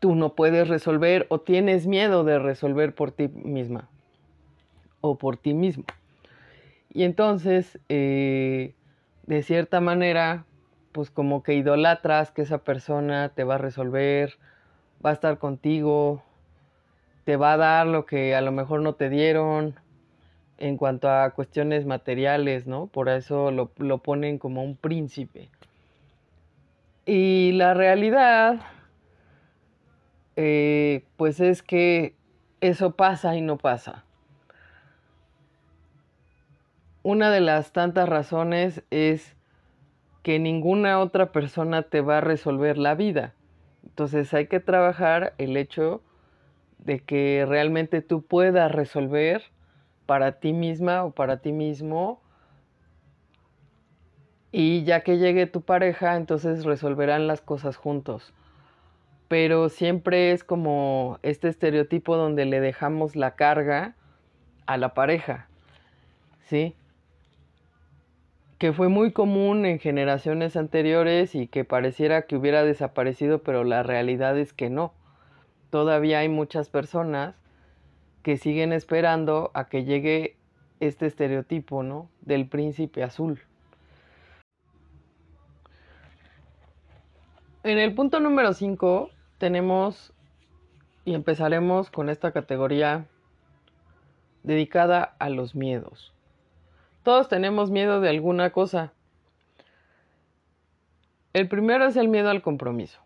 tú 0.00 0.16
no 0.16 0.34
puedes 0.34 0.66
resolver 0.66 1.26
o 1.28 1.38
tienes 1.38 1.86
miedo 1.86 2.24
de 2.24 2.40
resolver 2.40 2.96
por 2.96 3.12
ti 3.12 3.28
misma 3.28 3.88
o 5.00 5.16
por 5.18 5.36
ti 5.36 5.54
mismo. 5.54 5.84
Y 6.94 7.02
entonces, 7.02 7.80
eh, 7.88 8.74
de 9.26 9.42
cierta 9.42 9.80
manera, 9.80 10.46
pues 10.92 11.10
como 11.10 11.42
que 11.42 11.54
idolatras 11.54 12.30
que 12.30 12.42
esa 12.42 12.58
persona 12.58 13.30
te 13.34 13.42
va 13.42 13.56
a 13.56 13.58
resolver, 13.58 14.38
va 15.04 15.10
a 15.10 15.12
estar 15.12 15.38
contigo, 15.38 16.22
te 17.24 17.36
va 17.36 17.54
a 17.54 17.56
dar 17.56 17.88
lo 17.88 18.06
que 18.06 18.36
a 18.36 18.40
lo 18.40 18.52
mejor 18.52 18.80
no 18.80 18.94
te 18.94 19.10
dieron 19.10 19.74
en 20.58 20.76
cuanto 20.76 21.10
a 21.10 21.30
cuestiones 21.30 21.84
materiales, 21.84 22.68
¿no? 22.68 22.86
Por 22.86 23.08
eso 23.08 23.50
lo, 23.50 23.72
lo 23.78 23.98
ponen 23.98 24.38
como 24.38 24.62
un 24.62 24.76
príncipe. 24.76 25.50
Y 27.06 27.52
la 27.52 27.74
realidad, 27.74 28.60
eh, 30.36 31.04
pues 31.16 31.40
es 31.40 31.64
que 31.64 32.14
eso 32.60 32.92
pasa 32.92 33.36
y 33.36 33.40
no 33.40 33.58
pasa. 33.58 34.03
Una 37.04 37.30
de 37.30 37.42
las 37.42 37.74
tantas 37.74 38.08
razones 38.08 38.82
es 38.90 39.36
que 40.22 40.38
ninguna 40.38 41.00
otra 41.00 41.32
persona 41.32 41.82
te 41.82 42.00
va 42.00 42.16
a 42.16 42.20
resolver 42.22 42.78
la 42.78 42.94
vida. 42.94 43.34
Entonces 43.82 44.32
hay 44.32 44.46
que 44.46 44.58
trabajar 44.58 45.34
el 45.36 45.58
hecho 45.58 46.00
de 46.78 47.00
que 47.00 47.44
realmente 47.46 48.00
tú 48.00 48.22
puedas 48.22 48.72
resolver 48.72 49.42
para 50.06 50.40
ti 50.40 50.54
misma 50.54 51.04
o 51.04 51.10
para 51.10 51.42
ti 51.42 51.52
mismo 51.52 52.22
y 54.50 54.84
ya 54.84 55.00
que 55.00 55.18
llegue 55.18 55.46
tu 55.46 55.60
pareja, 55.60 56.16
entonces 56.16 56.64
resolverán 56.64 57.26
las 57.26 57.42
cosas 57.42 57.76
juntos. 57.76 58.32
Pero 59.28 59.68
siempre 59.68 60.32
es 60.32 60.42
como 60.42 61.18
este 61.20 61.48
estereotipo 61.48 62.16
donde 62.16 62.46
le 62.46 62.60
dejamos 62.60 63.14
la 63.14 63.34
carga 63.34 63.94
a 64.64 64.78
la 64.78 64.94
pareja, 64.94 65.48
¿sí? 66.44 66.74
Que 68.58 68.72
fue 68.72 68.88
muy 68.88 69.12
común 69.12 69.66
en 69.66 69.78
generaciones 69.78 70.56
anteriores 70.56 71.34
y 71.34 71.48
que 71.48 71.64
pareciera 71.64 72.22
que 72.22 72.36
hubiera 72.36 72.64
desaparecido, 72.64 73.42
pero 73.42 73.64
la 73.64 73.82
realidad 73.82 74.38
es 74.38 74.52
que 74.52 74.70
no. 74.70 74.94
Todavía 75.70 76.20
hay 76.20 76.28
muchas 76.28 76.68
personas 76.68 77.34
que 78.22 78.36
siguen 78.36 78.72
esperando 78.72 79.50
a 79.54 79.68
que 79.68 79.84
llegue 79.84 80.36
este 80.80 81.06
estereotipo, 81.06 81.82
¿no? 81.82 82.08
Del 82.20 82.48
príncipe 82.48 83.02
azul. 83.02 83.40
En 87.64 87.78
el 87.78 87.94
punto 87.94 88.20
número 88.20 88.52
5 88.52 89.10
tenemos 89.38 90.12
y 91.04 91.14
empezaremos 91.14 91.90
con 91.90 92.08
esta 92.08 92.32
categoría 92.32 93.06
dedicada 94.42 95.16
a 95.18 95.28
los 95.28 95.54
miedos. 95.54 96.13
Todos 97.04 97.28
tenemos 97.28 97.70
miedo 97.70 98.00
de 98.00 98.08
alguna 98.08 98.50
cosa. 98.50 98.94
El 101.34 101.48
primero 101.48 101.84
es 101.84 101.96
el 101.96 102.08
miedo 102.08 102.30
al 102.30 102.40
compromiso. 102.40 102.98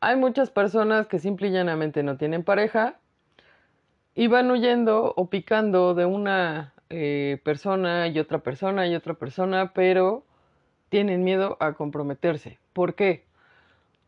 Hay 0.00 0.16
muchas 0.16 0.50
personas 0.50 1.06
que 1.06 1.18
simple 1.18 1.48
y 1.48 1.50
llanamente 1.50 2.02
no 2.02 2.18
tienen 2.18 2.44
pareja 2.44 2.98
y 4.14 4.26
van 4.26 4.50
huyendo 4.50 5.14
o 5.16 5.30
picando 5.30 5.94
de 5.94 6.04
una 6.04 6.74
eh, 6.90 7.40
persona 7.44 8.08
y 8.08 8.18
otra 8.18 8.40
persona 8.40 8.86
y 8.86 8.94
otra 8.94 9.14
persona, 9.14 9.72
pero 9.72 10.26
tienen 10.90 11.24
miedo 11.24 11.56
a 11.60 11.72
comprometerse. 11.72 12.58
¿Por 12.74 12.94
qué? 12.94 13.24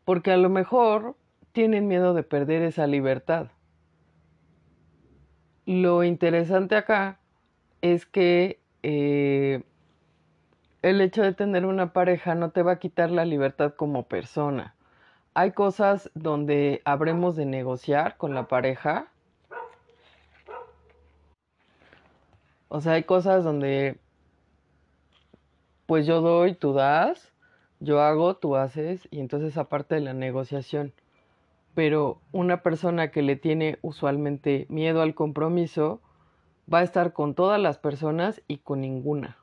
Porque 0.05 0.31
a 0.31 0.37
lo 0.37 0.49
mejor 0.49 1.15
tienen 1.53 1.87
miedo 1.87 2.13
de 2.13 2.21
perder 2.21 2.61
esa 2.61 2.85
libertad. 2.85 3.47
lo 5.65 6.03
interesante 6.03 6.75
acá 6.75 7.19
es 7.81 8.05
que 8.05 8.59
eh, 8.89 9.63
el 10.81 11.01
hecho 11.01 11.21
de 11.21 11.33
tener 11.33 11.65
una 11.65 11.91
pareja 11.91 12.35
no 12.35 12.51
te 12.51 12.63
va 12.63 12.71
a 12.73 12.79
quitar 12.79 13.11
la 13.11 13.25
libertad 13.25 13.73
como 13.73 14.03
persona. 14.03 14.75
Hay 15.33 15.51
cosas 15.51 16.09
donde 16.13 16.81
habremos 16.85 17.35
de 17.35 17.45
negociar 17.45 18.15
con 18.15 18.33
la 18.33 18.47
pareja. 18.47 19.07
O 22.69 22.79
sea, 22.79 22.93
hay 22.93 23.03
cosas 23.03 23.43
donde 23.43 23.99
pues 25.85 26.05
yo 26.05 26.21
doy, 26.21 26.55
tú 26.55 26.71
das, 26.71 27.33
yo 27.81 28.01
hago, 28.01 28.37
tú 28.37 28.55
haces, 28.55 29.05
y 29.11 29.19
entonces 29.19 29.57
aparte 29.57 29.95
de 29.95 30.01
la 30.01 30.13
negociación. 30.13 30.93
Pero 31.75 32.21
una 32.31 32.63
persona 32.63 33.11
que 33.11 33.21
le 33.21 33.35
tiene 33.35 33.79
usualmente 33.81 34.65
miedo 34.69 35.01
al 35.01 35.13
compromiso 35.13 35.99
va 36.71 36.79
a 36.79 36.83
estar 36.83 37.13
con 37.13 37.35
todas 37.35 37.59
las 37.59 37.77
personas 37.77 38.41
y 38.47 38.57
con 38.57 38.81
ninguna 38.81 39.37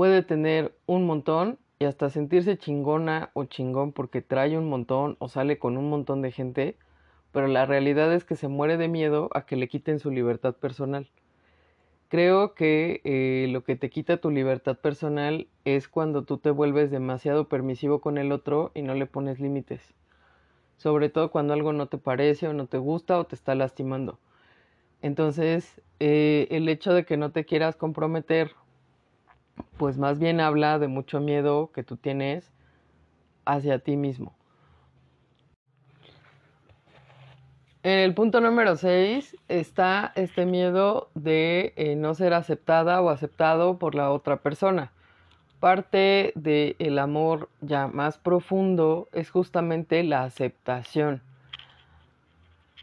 puede 0.00 0.22
tener 0.22 0.74
un 0.86 1.04
montón 1.04 1.58
y 1.78 1.84
hasta 1.84 2.08
sentirse 2.08 2.56
chingona 2.56 3.30
o 3.34 3.44
chingón 3.44 3.92
porque 3.92 4.22
trae 4.22 4.56
un 4.56 4.66
montón 4.66 5.16
o 5.18 5.28
sale 5.28 5.58
con 5.58 5.76
un 5.76 5.90
montón 5.90 6.22
de 6.22 6.32
gente, 6.32 6.78
pero 7.32 7.48
la 7.48 7.66
realidad 7.66 8.10
es 8.14 8.24
que 8.24 8.34
se 8.34 8.48
muere 8.48 8.78
de 8.78 8.88
miedo 8.88 9.28
a 9.34 9.44
que 9.44 9.56
le 9.56 9.68
quiten 9.68 9.98
su 9.98 10.10
libertad 10.10 10.54
personal. 10.54 11.10
Creo 12.08 12.54
que 12.54 13.02
eh, 13.04 13.48
lo 13.50 13.62
que 13.62 13.76
te 13.76 13.90
quita 13.90 14.16
tu 14.16 14.30
libertad 14.30 14.78
personal 14.78 15.48
es 15.66 15.86
cuando 15.86 16.22
tú 16.24 16.38
te 16.38 16.50
vuelves 16.50 16.90
demasiado 16.90 17.48
permisivo 17.48 18.00
con 18.00 18.16
el 18.16 18.32
otro 18.32 18.72
y 18.74 18.80
no 18.80 18.94
le 18.94 19.04
pones 19.04 19.38
límites. 19.38 19.82
Sobre 20.78 21.10
todo 21.10 21.30
cuando 21.30 21.52
algo 21.52 21.74
no 21.74 21.88
te 21.88 21.98
parece 21.98 22.48
o 22.48 22.54
no 22.54 22.68
te 22.68 22.78
gusta 22.78 23.18
o 23.18 23.24
te 23.24 23.34
está 23.34 23.54
lastimando. 23.54 24.18
Entonces, 25.02 25.80
eh, 25.98 26.48
el 26.50 26.68
hecho 26.68 26.92
de 26.92 27.04
que 27.04 27.16
no 27.16 27.30
te 27.30 27.44
quieras 27.44 27.76
comprometer 27.76 28.52
pues 29.76 29.98
más 29.98 30.18
bien 30.18 30.40
habla 30.40 30.78
de 30.78 30.88
mucho 30.88 31.20
miedo 31.20 31.70
que 31.72 31.82
tú 31.82 31.96
tienes 31.96 32.52
hacia 33.44 33.78
ti 33.78 33.96
mismo. 33.96 34.34
En 37.82 37.98
el 37.98 38.12
punto 38.12 38.42
número 38.42 38.76
6 38.76 39.36
está 39.48 40.12
este 40.16 40.44
miedo 40.44 41.08
de 41.14 41.72
eh, 41.76 41.96
no 41.96 42.14
ser 42.14 42.34
aceptada 42.34 43.00
o 43.00 43.08
aceptado 43.08 43.78
por 43.78 43.94
la 43.94 44.10
otra 44.10 44.42
persona. 44.42 44.92
Parte 45.60 46.32
del 46.34 46.98
amor 46.98 47.48
ya 47.62 47.86
más 47.86 48.18
profundo 48.18 49.08
es 49.12 49.30
justamente 49.30 50.02
la 50.04 50.24
aceptación. 50.24 51.22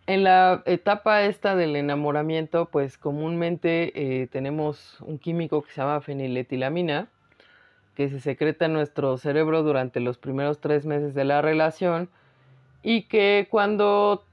En 0.08 0.24
la 0.24 0.64
etapa 0.66 1.24
esta 1.24 1.58
del 1.58 1.76
enamoramiento, 1.76 2.68
pues 2.68 2.98
comúnmente 2.98 4.22
eh, 4.22 4.28
tenemos 4.28 4.96
un 5.02 5.20
químico 5.20 5.62
que 5.64 5.72
se 5.74 5.82
llama 5.82 6.00
feniletilamina, 6.00 7.10
que 7.94 8.08
se 8.08 8.22
secreta 8.22 8.68
en 8.68 8.74
nuestro 8.74 9.18
cerebro 9.18 9.64
durante 9.64 10.00
los 10.00 10.18
primeros 10.18 10.62
tres 10.62 10.86
meses 10.86 11.14
de 11.14 11.26
la 11.26 11.42
relación 11.42 12.10
y 12.84 13.04
que 13.10 13.48
cuando 13.52 14.24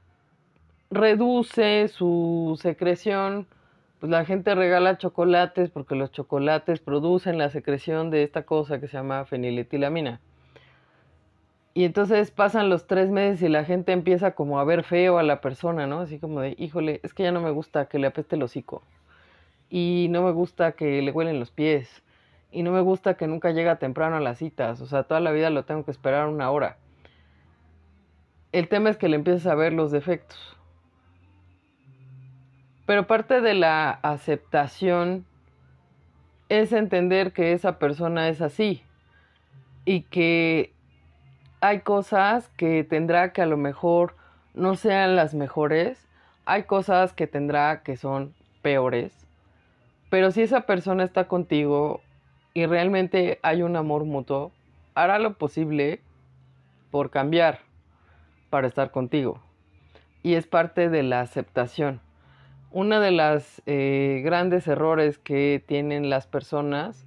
reduce 0.93 1.89
su 1.89 2.57
secreción, 2.63 3.49
pues 3.99 4.11
la 4.11 4.25
gente 4.25 4.55
regala 4.55 4.97
chocolates 4.97 5.71
porque 5.71 5.97
los 5.97 6.13
chocolates 6.13 6.79
producen 6.79 7.37
la 7.37 7.51
secreción 7.51 8.11
de 8.11 8.23
esta 8.23 8.43
cosa 8.43 8.79
que 8.79 8.87
se 8.87 8.97
llama 8.97 9.25
feniletilamina. 9.25 10.21
Y 11.77 11.85
entonces 11.85 12.31
pasan 12.31 12.71
los 12.71 12.87
tres 12.87 13.11
meses 13.11 13.43
y 13.43 13.49
la 13.49 13.65
gente 13.65 13.91
empieza 13.91 14.37
como 14.37 14.61
a 14.61 14.65
ver 14.65 14.85
feo 14.85 15.19
a 15.19 15.25
la 15.25 15.41
persona, 15.41 15.89
¿no? 15.89 15.99
Así 15.99 16.21
como 16.21 16.41
de, 16.41 16.55
híjole, 16.57 17.01
es 17.03 17.13
que 17.13 17.25
ya 17.25 17.33
no 17.33 17.41
me 17.41 17.51
gusta 17.51 17.87
que 17.87 17.99
le 17.99 18.07
apeste 18.07 18.37
el 18.37 18.45
hocico. 18.45 18.83
Y 19.69 20.07
no 20.11 20.23
me 20.23 20.31
gusta 20.31 20.73
que 20.73 21.03
le 21.03 21.11
huelen 21.11 21.41
los 21.41 21.51
pies. 21.51 22.05
Y 22.53 22.63
no 22.63 22.71
me 22.71 22.81
gusta 22.81 23.17
que 23.17 23.27
nunca 23.27 23.51
llega 23.51 23.81
temprano 23.81 24.15
a 24.15 24.21
las 24.21 24.39
citas. 24.39 24.81
O 24.81 24.87
sea, 24.87 25.03
toda 25.03 25.19
la 25.19 25.33
vida 25.33 25.51
lo 25.51 25.65
tengo 25.65 25.85
que 25.85 25.91
esperar 25.91 26.29
una 26.29 26.49
hora. 26.53 26.77
El 28.53 28.69
tema 28.69 28.91
es 28.91 28.97
que 28.97 29.09
le 29.09 29.17
empiezas 29.17 29.49
a 29.49 29.57
ver 29.57 29.73
los 29.73 29.91
defectos. 29.91 30.57
Pero 32.87 33.09
parte 33.09 33.41
de 33.41 33.55
la 33.55 33.91
aceptación 33.91 35.27
es 36.49 36.73
entender 36.73 37.33
que 37.33 37.53
esa 37.53 37.81
persona 37.81 38.29
es 38.29 38.41
así. 38.41 38.85
Y 39.85 40.03
que 40.03 40.74
hay 41.65 41.81
cosas 41.81 42.51
que 42.59 42.85
tendrá 42.85 43.33
que 43.33 43.41
a 43.41 43.47
lo 43.47 43.57
mejor 43.57 44.17
no 44.53 44.75
sean 44.75 45.17
las 45.17 45.33
mejores, 45.33 46.07
hay 46.45 46.65
cosas 46.65 47.15
que 47.15 47.27
tendrá 47.27 47.83
que 47.83 47.97
son 47.97 48.35
peores, 48.61 49.27
pero 50.11 50.31
si 50.31 50.43
esa 50.43 50.67
persona 50.67 51.05
está 51.05 51.27
contigo 51.27 52.03
y 52.53 52.67
realmente 52.67 53.39
hay 53.41 53.63
un 53.63 53.77
amor 53.77 54.05
mutuo, 54.05 54.53
hará 54.95 55.19
lo 55.19 55.39
posible 55.39 56.03
por 56.91 57.09
cambiar 57.09 57.61
para 58.51 58.67
estar 58.67 58.91
contigo. 58.91 59.41
Y 60.23 60.35
es 60.35 60.47
parte 60.47 60.91
de 60.91 61.03
la 61.03 61.23
aceptación. 61.23 62.03
Uno 62.73 63.01
de 63.01 63.11
los 63.11 63.63
eh, 63.65 64.21
grandes 64.23 64.69
errores 64.69 65.17
que 65.17 65.65
tienen 65.67 66.11
las 66.11 66.27
personas 66.27 67.07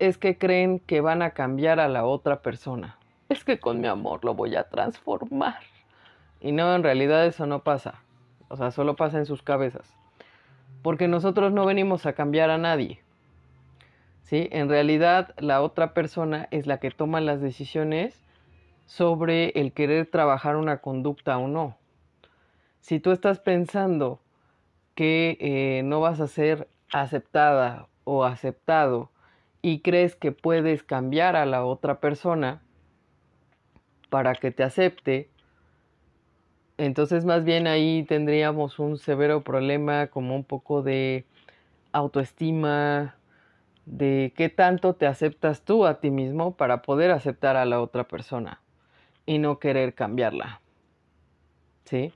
es 0.00 0.18
que 0.18 0.38
creen 0.38 0.80
que 0.80 1.00
van 1.00 1.22
a 1.22 1.30
cambiar 1.30 1.78
a 1.78 1.86
la 1.86 2.04
otra 2.04 2.42
persona 2.42 2.98
es 3.32 3.44
que 3.44 3.58
con 3.58 3.80
mi 3.80 3.88
amor 3.88 4.24
lo 4.24 4.34
voy 4.34 4.56
a 4.56 4.68
transformar. 4.68 5.60
Y 6.40 6.52
no, 6.52 6.74
en 6.74 6.82
realidad 6.82 7.26
eso 7.26 7.46
no 7.46 7.62
pasa. 7.62 8.02
O 8.48 8.56
sea, 8.56 8.70
solo 8.70 8.96
pasa 8.96 9.18
en 9.18 9.26
sus 9.26 9.42
cabezas. 9.42 9.94
Porque 10.82 11.08
nosotros 11.08 11.52
no 11.52 11.66
venimos 11.66 12.06
a 12.06 12.12
cambiar 12.12 12.50
a 12.50 12.58
nadie. 12.58 13.00
¿Sí? 14.22 14.48
En 14.52 14.68
realidad 14.68 15.34
la 15.38 15.62
otra 15.62 15.94
persona 15.94 16.48
es 16.50 16.66
la 16.66 16.78
que 16.78 16.90
toma 16.90 17.20
las 17.20 17.40
decisiones 17.40 18.22
sobre 18.86 19.50
el 19.50 19.72
querer 19.72 20.06
trabajar 20.06 20.56
una 20.56 20.78
conducta 20.78 21.38
o 21.38 21.48
no. 21.48 21.76
Si 22.80 22.98
tú 22.98 23.10
estás 23.10 23.38
pensando 23.38 24.20
que 24.94 25.36
eh, 25.40 25.82
no 25.84 26.00
vas 26.00 26.20
a 26.20 26.26
ser 26.26 26.68
aceptada 26.92 27.88
o 28.04 28.24
aceptado 28.24 29.10
y 29.62 29.80
crees 29.80 30.16
que 30.16 30.32
puedes 30.32 30.82
cambiar 30.82 31.36
a 31.36 31.46
la 31.46 31.64
otra 31.64 32.00
persona, 32.00 32.61
para 34.12 34.34
que 34.34 34.50
te 34.50 34.62
acepte, 34.62 35.30
entonces 36.76 37.24
más 37.24 37.44
bien 37.44 37.66
ahí 37.66 38.04
tendríamos 38.06 38.78
un 38.78 38.98
severo 38.98 39.42
problema 39.42 40.08
como 40.08 40.36
un 40.36 40.44
poco 40.44 40.82
de 40.82 41.24
autoestima, 41.92 43.16
de 43.86 44.34
qué 44.36 44.50
tanto 44.50 44.92
te 44.96 45.06
aceptas 45.06 45.62
tú 45.62 45.86
a 45.86 45.98
ti 46.00 46.10
mismo 46.10 46.54
para 46.58 46.82
poder 46.82 47.10
aceptar 47.10 47.56
a 47.56 47.64
la 47.64 47.80
otra 47.80 48.04
persona 48.06 48.60
y 49.24 49.38
no 49.38 49.58
querer 49.58 49.94
cambiarla. 49.94 50.60
¿Sí? 51.84 52.12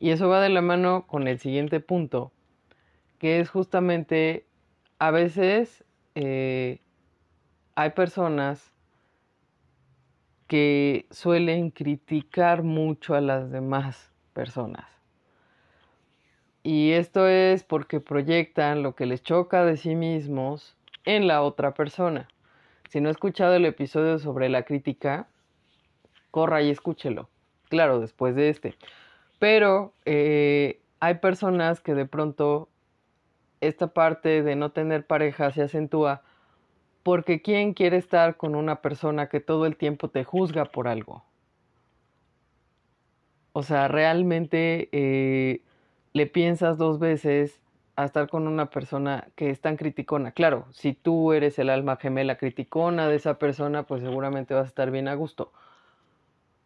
Y 0.00 0.10
eso 0.10 0.28
va 0.28 0.42
de 0.42 0.50
la 0.50 0.60
mano 0.60 1.06
con 1.06 1.28
el 1.28 1.38
siguiente 1.38 1.80
punto, 1.80 2.30
que 3.18 3.40
es 3.40 3.48
justamente 3.48 4.44
a 4.98 5.10
veces 5.10 5.82
eh, 6.14 6.82
hay 7.74 7.90
personas 7.92 8.71
que 10.52 11.06
suelen 11.10 11.70
criticar 11.70 12.62
mucho 12.62 13.14
a 13.14 13.22
las 13.22 13.50
demás 13.50 14.12
personas. 14.34 14.84
Y 16.62 16.90
esto 16.90 17.26
es 17.26 17.64
porque 17.64 18.00
proyectan 18.00 18.82
lo 18.82 18.94
que 18.94 19.06
les 19.06 19.22
choca 19.22 19.64
de 19.64 19.78
sí 19.78 19.94
mismos 19.94 20.76
en 21.06 21.26
la 21.26 21.40
otra 21.40 21.72
persona. 21.72 22.28
Si 22.90 23.00
no 23.00 23.08
ha 23.08 23.12
escuchado 23.12 23.54
el 23.54 23.64
episodio 23.64 24.18
sobre 24.18 24.50
la 24.50 24.64
crítica, 24.64 25.26
corra 26.30 26.60
y 26.60 26.68
escúchelo. 26.68 27.30
Claro, 27.70 27.98
después 27.98 28.34
de 28.34 28.50
este. 28.50 28.74
Pero 29.38 29.94
eh, 30.04 30.82
hay 31.00 31.14
personas 31.14 31.80
que 31.80 31.94
de 31.94 32.04
pronto 32.04 32.68
esta 33.62 33.86
parte 33.86 34.42
de 34.42 34.54
no 34.54 34.70
tener 34.70 35.06
pareja 35.06 35.50
se 35.50 35.62
acentúa 35.62 36.20
porque 37.02 37.42
¿quién 37.42 37.74
quiere 37.74 37.96
estar 37.96 38.36
con 38.36 38.54
una 38.54 38.80
persona 38.82 39.28
que 39.28 39.40
todo 39.40 39.66
el 39.66 39.76
tiempo 39.76 40.08
te 40.08 40.24
juzga 40.24 40.66
por 40.66 40.88
algo? 40.88 41.24
O 43.52 43.62
sea, 43.62 43.88
realmente 43.88 44.88
eh, 44.92 45.62
le 46.12 46.26
piensas 46.26 46.78
dos 46.78 46.98
veces 46.98 47.60
a 47.96 48.04
estar 48.04 48.28
con 48.28 48.48
una 48.48 48.70
persona 48.70 49.28
que 49.36 49.50
es 49.50 49.60
tan 49.60 49.76
criticona. 49.76 50.32
Claro, 50.32 50.66
si 50.72 50.94
tú 50.94 51.32
eres 51.32 51.58
el 51.58 51.68
alma 51.68 51.96
gemela 51.96 52.38
criticona 52.38 53.08
de 53.08 53.16
esa 53.16 53.38
persona, 53.38 53.82
pues 53.84 54.02
seguramente 54.02 54.54
vas 54.54 54.64
a 54.64 54.68
estar 54.68 54.90
bien 54.90 55.08
a 55.08 55.14
gusto. 55.14 55.52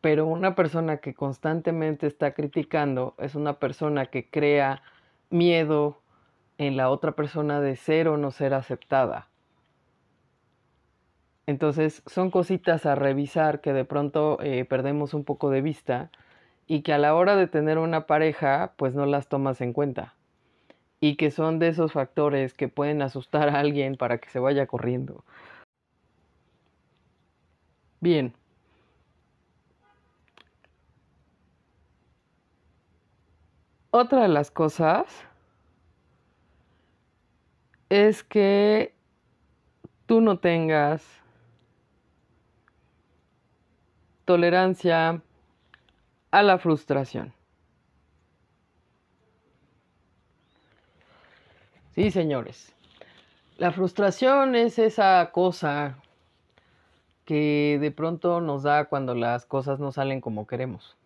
Pero 0.00 0.26
una 0.26 0.54
persona 0.54 0.98
que 0.98 1.14
constantemente 1.14 2.06
está 2.06 2.32
criticando 2.32 3.14
es 3.18 3.34
una 3.34 3.54
persona 3.58 4.06
que 4.06 4.30
crea 4.30 4.82
miedo 5.30 6.00
en 6.58 6.76
la 6.76 6.90
otra 6.90 7.12
persona 7.12 7.60
de 7.60 7.76
ser 7.76 8.06
o 8.08 8.16
no 8.16 8.30
ser 8.30 8.54
aceptada. 8.54 9.28
Entonces 11.46 12.02
son 12.06 12.30
cositas 12.30 12.86
a 12.86 12.96
revisar 12.96 13.60
que 13.60 13.72
de 13.72 13.84
pronto 13.84 14.38
eh, 14.42 14.64
perdemos 14.64 15.14
un 15.14 15.24
poco 15.24 15.50
de 15.50 15.62
vista 15.62 16.10
y 16.66 16.82
que 16.82 16.92
a 16.92 16.98
la 16.98 17.14
hora 17.14 17.36
de 17.36 17.46
tener 17.46 17.78
una 17.78 18.06
pareja 18.06 18.72
pues 18.76 18.94
no 18.94 19.06
las 19.06 19.28
tomas 19.28 19.60
en 19.60 19.72
cuenta 19.72 20.14
y 21.00 21.16
que 21.16 21.30
son 21.30 21.58
de 21.58 21.68
esos 21.68 21.92
factores 21.92 22.54
que 22.54 22.68
pueden 22.68 23.02
asustar 23.02 23.48
a 23.48 23.60
alguien 23.60 23.96
para 23.96 24.18
que 24.18 24.28
se 24.30 24.38
vaya 24.38 24.66
corriendo. 24.66 25.24
Bien. 28.00 28.34
Otra 33.90 34.22
de 34.22 34.28
las 34.28 34.50
cosas 34.50 35.06
es 37.88 38.22
que 38.22 38.94
tú 40.06 40.20
no 40.20 40.38
tengas 40.38 41.25
tolerancia 44.26 45.22
a 46.30 46.42
la 46.42 46.58
frustración. 46.58 47.32
Sí, 51.94 52.10
señores. 52.10 52.74
La 53.56 53.72
frustración 53.72 54.54
es 54.54 54.78
esa 54.78 55.30
cosa 55.32 55.96
que 57.24 57.78
de 57.80 57.90
pronto 57.90 58.42
nos 58.42 58.64
da 58.64 58.84
cuando 58.84 59.14
las 59.14 59.46
cosas 59.46 59.80
no 59.80 59.92
salen 59.92 60.20
como 60.20 60.46
queremos. 60.46 60.96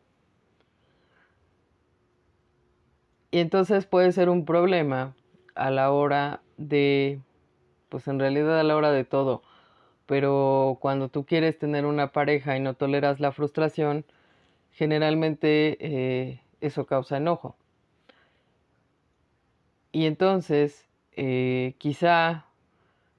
Y 3.31 3.39
entonces 3.39 3.87
puede 3.87 4.11
ser 4.11 4.29
un 4.29 4.45
problema 4.45 5.15
a 5.55 5.71
la 5.71 5.93
hora 5.93 6.41
de, 6.57 7.21
pues 7.89 8.09
en 8.09 8.19
realidad 8.19 8.59
a 8.59 8.65
la 8.65 8.75
hora 8.75 8.91
de 8.91 9.05
todo. 9.05 9.43
Pero 10.11 10.79
cuando 10.81 11.09
tú 11.09 11.25
quieres 11.25 11.57
tener 11.57 11.87
una 11.87 12.11
pareja 12.11 12.57
y 12.57 12.61
no 12.61 12.75
toleras 12.75 13.21
la 13.21 13.31
frustración, 13.31 14.05
generalmente 14.73 15.77
eh, 15.79 16.41
eso 16.61 16.85
causa 16.85 17.19
enojo. 17.19 17.55
Y 19.93 20.07
entonces, 20.07 20.89
eh, 21.13 21.77
quizá 21.79 22.47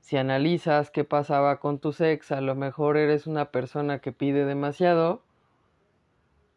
si 0.02 0.18
analizas 0.18 0.92
qué 0.92 1.06
pasaba 1.06 1.62
con 1.62 1.80
tu 1.80 1.96
ex, 1.98 2.30
a 2.34 2.42
lo 2.42 2.56
mejor 2.56 2.98
eres 2.98 3.26
una 3.26 3.52
persona 3.52 4.00
que 4.00 4.12
pide 4.12 4.44
demasiado 4.44 5.24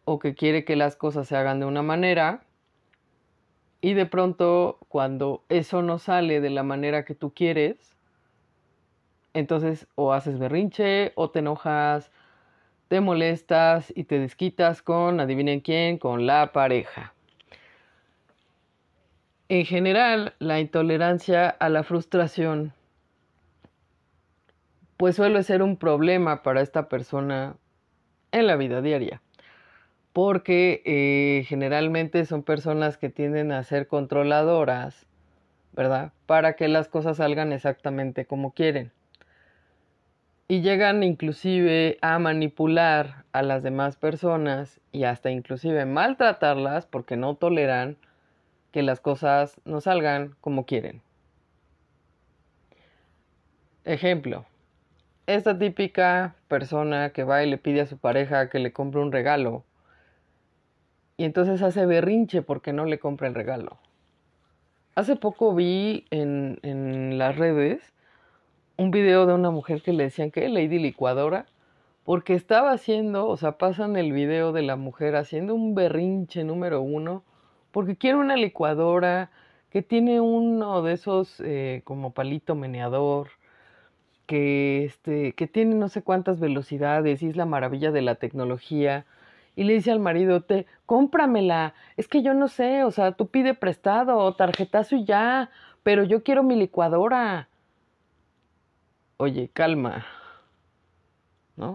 o 0.04 0.18
que 0.18 0.34
quiere 0.34 0.64
que 0.64 0.74
las 0.74 0.96
cosas 0.96 1.28
se 1.28 1.36
hagan 1.36 1.60
de 1.60 1.66
una 1.66 1.82
manera 1.82 2.42
y 3.80 3.94
de 3.94 4.06
pronto 4.06 4.80
cuando 4.88 5.44
eso 5.48 5.82
no 5.82 6.00
sale 6.00 6.40
de 6.40 6.50
la 6.50 6.64
manera 6.64 7.04
que 7.04 7.14
tú 7.14 7.32
quieres, 7.32 7.93
entonces 9.34 9.86
o 9.94 10.12
haces 10.12 10.38
berrinche 10.38 11.12
o 11.16 11.30
te 11.30 11.40
enojas, 11.40 12.10
te 12.88 13.00
molestas 13.00 13.92
y 13.94 14.04
te 14.04 14.18
desquitas 14.18 14.80
con, 14.80 15.20
adivinen 15.20 15.60
quién, 15.60 15.98
con 15.98 16.26
la 16.26 16.52
pareja. 16.52 17.12
En 19.48 19.66
general, 19.66 20.34
la 20.38 20.60
intolerancia 20.60 21.48
a 21.48 21.68
la 21.68 21.82
frustración 21.82 22.72
pues 24.96 25.16
suele 25.16 25.42
ser 25.42 25.62
un 25.62 25.76
problema 25.76 26.42
para 26.42 26.62
esta 26.62 26.88
persona 26.88 27.56
en 28.32 28.46
la 28.46 28.56
vida 28.56 28.80
diaria. 28.80 29.20
Porque 30.14 30.82
eh, 30.86 31.44
generalmente 31.46 32.24
son 32.24 32.42
personas 32.42 32.96
que 32.96 33.10
tienden 33.10 33.52
a 33.52 33.62
ser 33.64 33.88
controladoras, 33.88 35.06
¿verdad? 35.72 36.12
Para 36.26 36.54
que 36.54 36.68
las 36.68 36.88
cosas 36.88 37.16
salgan 37.16 37.52
exactamente 37.52 38.24
como 38.24 38.52
quieren. 38.52 38.92
Y 40.54 40.60
llegan 40.60 41.02
inclusive 41.02 41.98
a 42.00 42.16
manipular 42.20 43.24
a 43.32 43.42
las 43.42 43.64
demás 43.64 43.96
personas 43.96 44.80
y 44.92 45.02
hasta 45.02 45.32
inclusive 45.32 45.84
maltratarlas 45.84 46.86
porque 46.86 47.16
no 47.16 47.34
toleran 47.34 47.96
que 48.70 48.84
las 48.84 49.00
cosas 49.00 49.60
no 49.64 49.80
salgan 49.80 50.36
como 50.40 50.64
quieren. 50.64 51.02
Ejemplo, 53.84 54.44
esta 55.26 55.58
típica 55.58 56.36
persona 56.46 57.10
que 57.10 57.24
va 57.24 57.42
y 57.42 57.50
le 57.50 57.58
pide 57.58 57.80
a 57.80 57.86
su 57.86 57.98
pareja 57.98 58.48
que 58.48 58.60
le 58.60 58.72
compre 58.72 59.00
un 59.00 59.10
regalo 59.10 59.64
y 61.16 61.24
entonces 61.24 61.62
hace 61.62 61.84
berrinche 61.84 62.42
porque 62.42 62.72
no 62.72 62.84
le 62.84 63.00
compra 63.00 63.26
el 63.26 63.34
regalo. 63.34 63.78
Hace 64.94 65.16
poco 65.16 65.52
vi 65.52 66.06
en, 66.10 66.60
en 66.62 67.18
las 67.18 67.34
redes 67.34 67.93
un 68.76 68.90
video 68.90 69.26
de 69.26 69.34
una 69.34 69.50
mujer 69.50 69.82
que 69.82 69.92
le 69.92 70.04
decían 70.04 70.30
que 70.30 70.48
Lady 70.48 70.78
Licuadora 70.78 71.46
porque 72.04 72.34
estaba 72.34 72.72
haciendo, 72.72 73.26
o 73.26 73.36
sea, 73.36 73.52
pasan 73.52 73.96
el 73.96 74.12
video 74.12 74.52
de 74.52 74.62
la 74.62 74.76
mujer 74.76 75.16
haciendo 75.16 75.54
un 75.54 75.74
berrinche 75.74 76.44
número 76.44 76.82
uno 76.82 77.22
porque 77.70 77.96
quiero 77.96 78.20
una 78.20 78.36
licuadora 78.36 79.30
que 79.70 79.82
tiene 79.82 80.20
uno 80.20 80.82
de 80.82 80.92
esos 80.92 81.40
eh, 81.40 81.82
como 81.84 82.12
palito 82.12 82.54
meneador, 82.54 83.30
que, 84.26 84.84
este, 84.84 85.32
que 85.32 85.48
tiene 85.48 85.74
no 85.74 85.88
sé 85.88 86.02
cuántas 86.02 86.38
velocidades 86.38 87.22
y 87.22 87.28
es 87.28 87.36
la 87.36 87.46
maravilla 87.46 87.90
de 87.90 88.02
la 88.02 88.14
tecnología. 88.14 89.06
Y 89.56 89.64
le 89.64 89.74
dice 89.74 89.90
al 89.90 89.98
marido, 89.98 90.42
te, 90.42 90.66
cómpramela, 90.86 91.74
es 91.96 92.06
que 92.06 92.22
yo 92.22 92.34
no 92.34 92.46
sé, 92.48 92.84
o 92.84 92.92
sea, 92.92 93.12
tú 93.12 93.26
pide 93.26 93.54
prestado 93.54 94.32
tarjetazo 94.34 94.94
y 94.96 95.04
ya, 95.04 95.50
pero 95.82 96.04
yo 96.04 96.22
quiero 96.22 96.44
mi 96.44 96.54
licuadora. 96.54 97.48
Oye, 99.16 99.48
calma. 99.52 100.04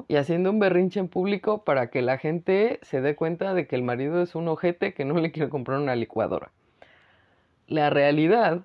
Y 0.10 0.18
haciendo 0.18 0.50
un 0.50 0.60
berrinche 0.60 1.00
en 1.00 1.08
público 1.08 1.64
para 1.64 1.90
que 1.90 2.02
la 2.02 2.18
gente 2.18 2.80
se 2.82 3.00
dé 3.00 3.16
cuenta 3.16 3.54
de 3.54 3.66
que 3.66 3.78
el 3.78 3.84
marido 3.84 4.22
es 4.22 4.36
un 4.36 4.48
ojete 4.50 4.94
que 4.94 5.06
no 5.06 5.16
le 5.20 5.32
quiere 5.32 5.50
comprar 5.50 5.80
una 5.80 5.96
licuadora. 5.96 6.52
La 7.68 7.90
realidad 7.90 8.62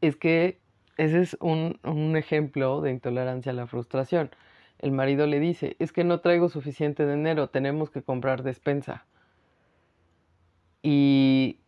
es 0.00 0.16
que 0.16 0.58
ese 0.96 1.20
es 1.20 1.36
un, 1.40 1.78
un 1.84 2.16
ejemplo 2.16 2.80
de 2.80 2.90
intolerancia 2.90 3.52
a 3.52 3.54
la 3.54 3.66
frustración. 3.66 4.30
El 4.78 4.92
marido 4.92 5.26
le 5.26 5.40
dice, 5.40 5.76
es 5.78 5.92
que 5.92 6.04
no 6.04 6.20
traigo 6.20 6.48
suficiente 6.48 7.08
dinero, 7.08 7.48
tenemos 7.48 7.90
que 7.90 8.02
comprar 8.02 8.42
despensa. 8.42 9.04
Y 10.82 11.58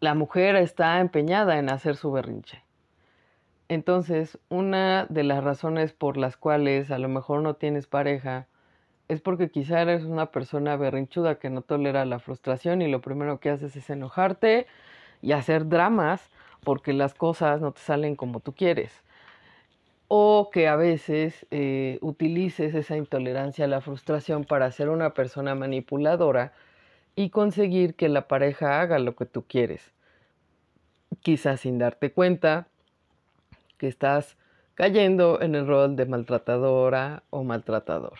la 0.00 0.14
mujer 0.14 0.56
está 0.56 1.00
empeñada 1.00 1.58
en 1.58 1.68
hacer 1.68 1.96
su 1.96 2.10
berrinche. 2.12 2.62
Entonces, 3.72 4.38
una 4.50 5.06
de 5.06 5.22
las 5.24 5.42
razones 5.42 5.94
por 5.94 6.18
las 6.18 6.36
cuales 6.36 6.90
a 6.90 6.98
lo 6.98 7.08
mejor 7.08 7.40
no 7.40 7.54
tienes 7.54 7.86
pareja 7.86 8.46
es 9.08 9.22
porque 9.22 9.50
quizá 9.50 9.80
eres 9.80 10.04
una 10.04 10.26
persona 10.26 10.76
berrinchuda 10.76 11.38
que 11.38 11.48
no 11.48 11.62
tolera 11.62 12.04
la 12.04 12.18
frustración 12.18 12.82
y 12.82 12.90
lo 12.90 13.00
primero 13.00 13.40
que 13.40 13.48
haces 13.48 13.74
es 13.74 13.88
enojarte 13.88 14.66
y 15.22 15.32
hacer 15.32 15.70
dramas 15.70 16.28
porque 16.62 16.92
las 16.92 17.14
cosas 17.14 17.62
no 17.62 17.72
te 17.72 17.80
salen 17.80 18.14
como 18.14 18.40
tú 18.40 18.52
quieres. 18.52 18.92
O 20.06 20.50
que 20.52 20.68
a 20.68 20.76
veces 20.76 21.46
eh, 21.50 21.96
utilices 22.02 22.74
esa 22.74 22.98
intolerancia 22.98 23.64
a 23.64 23.68
la 23.68 23.80
frustración 23.80 24.44
para 24.44 24.70
ser 24.70 24.90
una 24.90 25.14
persona 25.14 25.54
manipuladora 25.54 26.52
y 27.16 27.30
conseguir 27.30 27.94
que 27.94 28.10
la 28.10 28.28
pareja 28.28 28.82
haga 28.82 28.98
lo 28.98 29.16
que 29.16 29.24
tú 29.24 29.44
quieres. 29.48 29.94
Quizás 31.22 31.60
sin 31.60 31.78
darte 31.78 32.12
cuenta, 32.12 32.68
que 33.82 33.88
estás 33.88 34.36
cayendo 34.74 35.42
en 35.42 35.56
el 35.56 35.66
rol 35.66 35.96
de 35.96 36.06
maltratadora 36.06 37.24
o 37.30 37.42
maltratador. 37.42 38.16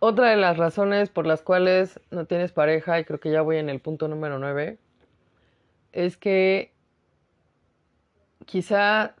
Otra 0.00 0.30
de 0.30 0.36
las 0.36 0.56
razones 0.56 1.08
por 1.08 1.24
las 1.24 1.40
cuales 1.40 2.00
no 2.10 2.24
tienes 2.26 2.50
pareja, 2.50 2.98
y 2.98 3.04
creo 3.04 3.20
que 3.20 3.30
ya 3.30 3.42
voy 3.42 3.58
en 3.58 3.68
el 3.68 3.78
punto 3.78 4.08
número 4.08 4.40
9, 4.40 4.76
es 5.92 6.16
que 6.16 6.72
quizá 8.44 9.14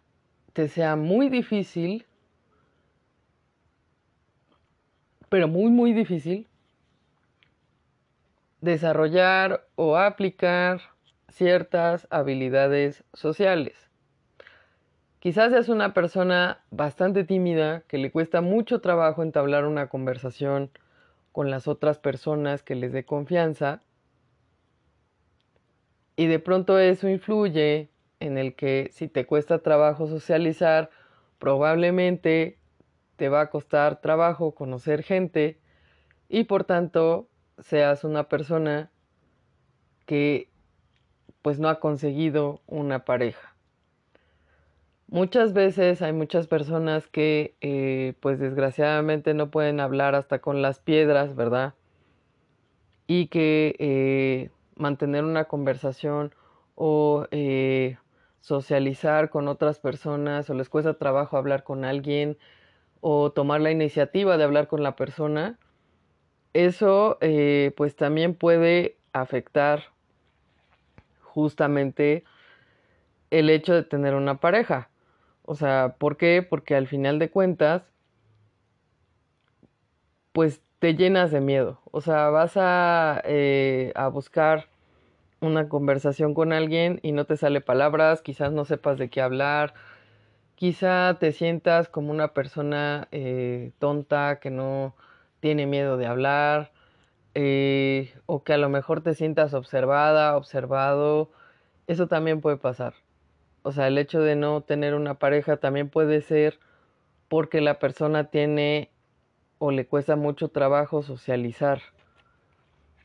te 0.52 0.66
sea 0.66 0.96
muy 0.96 1.28
difícil, 1.28 2.04
pero 5.28 5.46
muy, 5.46 5.70
muy 5.70 5.92
difícil, 5.92 6.48
desarrollar 8.60 9.64
o 9.76 9.96
aplicar 9.96 10.80
ciertas 11.28 12.08
habilidades 12.10 13.04
sociales. 13.14 13.91
Quizás 15.22 15.52
seas 15.52 15.68
una 15.68 15.94
persona 15.94 16.64
bastante 16.72 17.22
tímida, 17.22 17.84
que 17.86 17.96
le 17.96 18.10
cuesta 18.10 18.40
mucho 18.40 18.80
trabajo 18.80 19.22
entablar 19.22 19.66
una 19.66 19.88
conversación 19.88 20.72
con 21.30 21.48
las 21.48 21.68
otras 21.68 22.00
personas 22.00 22.64
que 22.64 22.74
les 22.74 22.92
dé 22.92 23.04
confianza. 23.04 23.82
Y 26.16 26.26
de 26.26 26.40
pronto 26.40 26.76
eso 26.80 27.08
influye 27.08 27.88
en 28.18 28.36
el 28.36 28.56
que 28.56 28.90
si 28.92 29.06
te 29.06 29.24
cuesta 29.24 29.60
trabajo 29.60 30.08
socializar, 30.08 30.90
probablemente 31.38 32.58
te 33.14 33.28
va 33.28 33.42
a 33.42 33.50
costar 33.50 34.00
trabajo 34.00 34.56
conocer 34.56 35.04
gente 35.04 35.60
y 36.28 36.42
por 36.42 36.64
tanto 36.64 37.28
seas 37.60 38.02
una 38.02 38.28
persona 38.28 38.90
que 40.04 40.50
pues 41.42 41.60
no 41.60 41.68
ha 41.68 41.78
conseguido 41.78 42.60
una 42.66 43.04
pareja. 43.04 43.51
Muchas 45.12 45.52
veces 45.52 46.00
hay 46.00 46.14
muchas 46.14 46.46
personas 46.46 47.06
que 47.06 47.54
eh, 47.60 48.14
pues 48.20 48.38
desgraciadamente 48.38 49.34
no 49.34 49.50
pueden 49.50 49.78
hablar 49.78 50.14
hasta 50.14 50.38
con 50.38 50.62
las 50.62 50.80
piedras, 50.80 51.36
¿verdad? 51.36 51.74
Y 53.06 53.26
que 53.26 53.76
eh, 53.78 54.48
mantener 54.74 55.24
una 55.24 55.44
conversación 55.44 56.34
o 56.76 57.26
eh, 57.30 57.98
socializar 58.40 59.28
con 59.28 59.48
otras 59.48 59.80
personas 59.80 60.48
o 60.48 60.54
les 60.54 60.70
cuesta 60.70 60.94
trabajo 60.94 61.36
hablar 61.36 61.62
con 61.62 61.84
alguien 61.84 62.38
o 63.02 63.32
tomar 63.32 63.60
la 63.60 63.70
iniciativa 63.70 64.38
de 64.38 64.44
hablar 64.44 64.66
con 64.66 64.82
la 64.82 64.96
persona, 64.96 65.58
eso 66.54 67.18
pues 67.76 67.96
también 67.96 68.34
puede 68.34 68.96
afectar 69.12 69.82
justamente 71.20 72.24
el 73.30 73.50
hecho 73.50 73.74
de 73.74 73.82
tener 73.82 74.14
una 74.14 74.40
pareja. 74.40 74.88
O 75.44 75.54
sea, 75.54 75.96
¿por 75.98 76.16
qué? 76.16 76.46
Porque 76.48 76.74
al 76.76 76.86
final 76.88 77.18
de 77.18 77.30
cuentas, 77.30 77.82
pues 80.32 80.60
te 80.78 80.94
llenas 80.94 81.30
de 81.30 81.40
miedo. 81.40 81.80
O 81.90 82.00
sea, 82.00 82.30
vas 82.30 82.56
a, 82.56 83.20
eh, 83.24 83.92
a 83.94 84.08
buscar 84.08 84.68
una 85.40 85.68
conversación 85.68 86.34
con 86.34 86.52
alguien 86.52 87.00
y 87.02 87.12
no 87.12 87.26
te 87.26 87.36
sale 87.36 87.60
palabras, 87.60 88.22
quizás 88.22 88.52
no 88.52 88.64
sepas 88.64 88.98
de 88.98 89.10
qué 89.10 89.20
hablar, 89.20 89.74
quizá 90.56 91.18
te 91.20 91.32
sientas 91.32 91.88
como 91.88 92.12
una 92.12 92.34
persona 92.34 93.08
eh, 93.12 93.72
tonta 93.80 94.40
que 94.40 94.50
no 94.50 94.94
tiene 95.40 95.66
miedo 95.66 95.96
de 95.96 96.06
hablar, 96.06 96.72
eh, 97.34 98.14
o 98.26 98.44
que 98.44 98.54
a 98.54 98.58
lo 98.58 98.68
mejor 98.68 99.02
te 99.02 99.14
sientas 99.14 99.54
observada, 99.54 100.36
observado, 100.36 101.30
eso 101.88 102.08
también 102.08 102.40
puede 102.40 102.58
pasar 102.58 102.94
o 103.62 103.72
sea, 103.72 103.86
el 103.88 103.98
hecho 103.98 104.20
de 104.20 104.36
no 104.36 104.60
tener 104.62 104.94
una 104.94 105.14
pareja 105.14 105.56
también 105.56 105.88
puede 105.88 106.20
ser 106.20 106.58
porque 107.28 107.60
la 107.60 107.78
persona 107.78 108.24
tiene 108.24 108.90
o 109.58 109.70
le 109.70 109.86
cuesta 109.86 110.16
mucho 110.16 110.48
trabajo 110.48 111.02
socializar. 111.02 111.80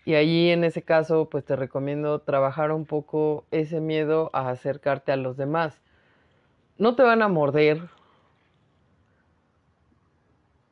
Y 0.05 0.15
allí 0.15 0.49
en 0.49 0.63
ese 0.63 0.81
caso, 0.81 1.29
pues 1.29 1.43
te 1.45 1.55
recomiendo 1.55 2.19
trabajar 2.19 2.71
un 2.71 2.85
poco 2.85 3.45
ese 3.51 3.81
miedo 3.81 4.29
a 4.33 4.49
acercarte 4.49 5.11
a 5.11 5.17
los 5.17 5.37
demás. 5.37 5.81
No 6.77 6.95
te 6.95 7.03
van 7.03 7.21
a 7.21 7.27
morder. 7.27 7.81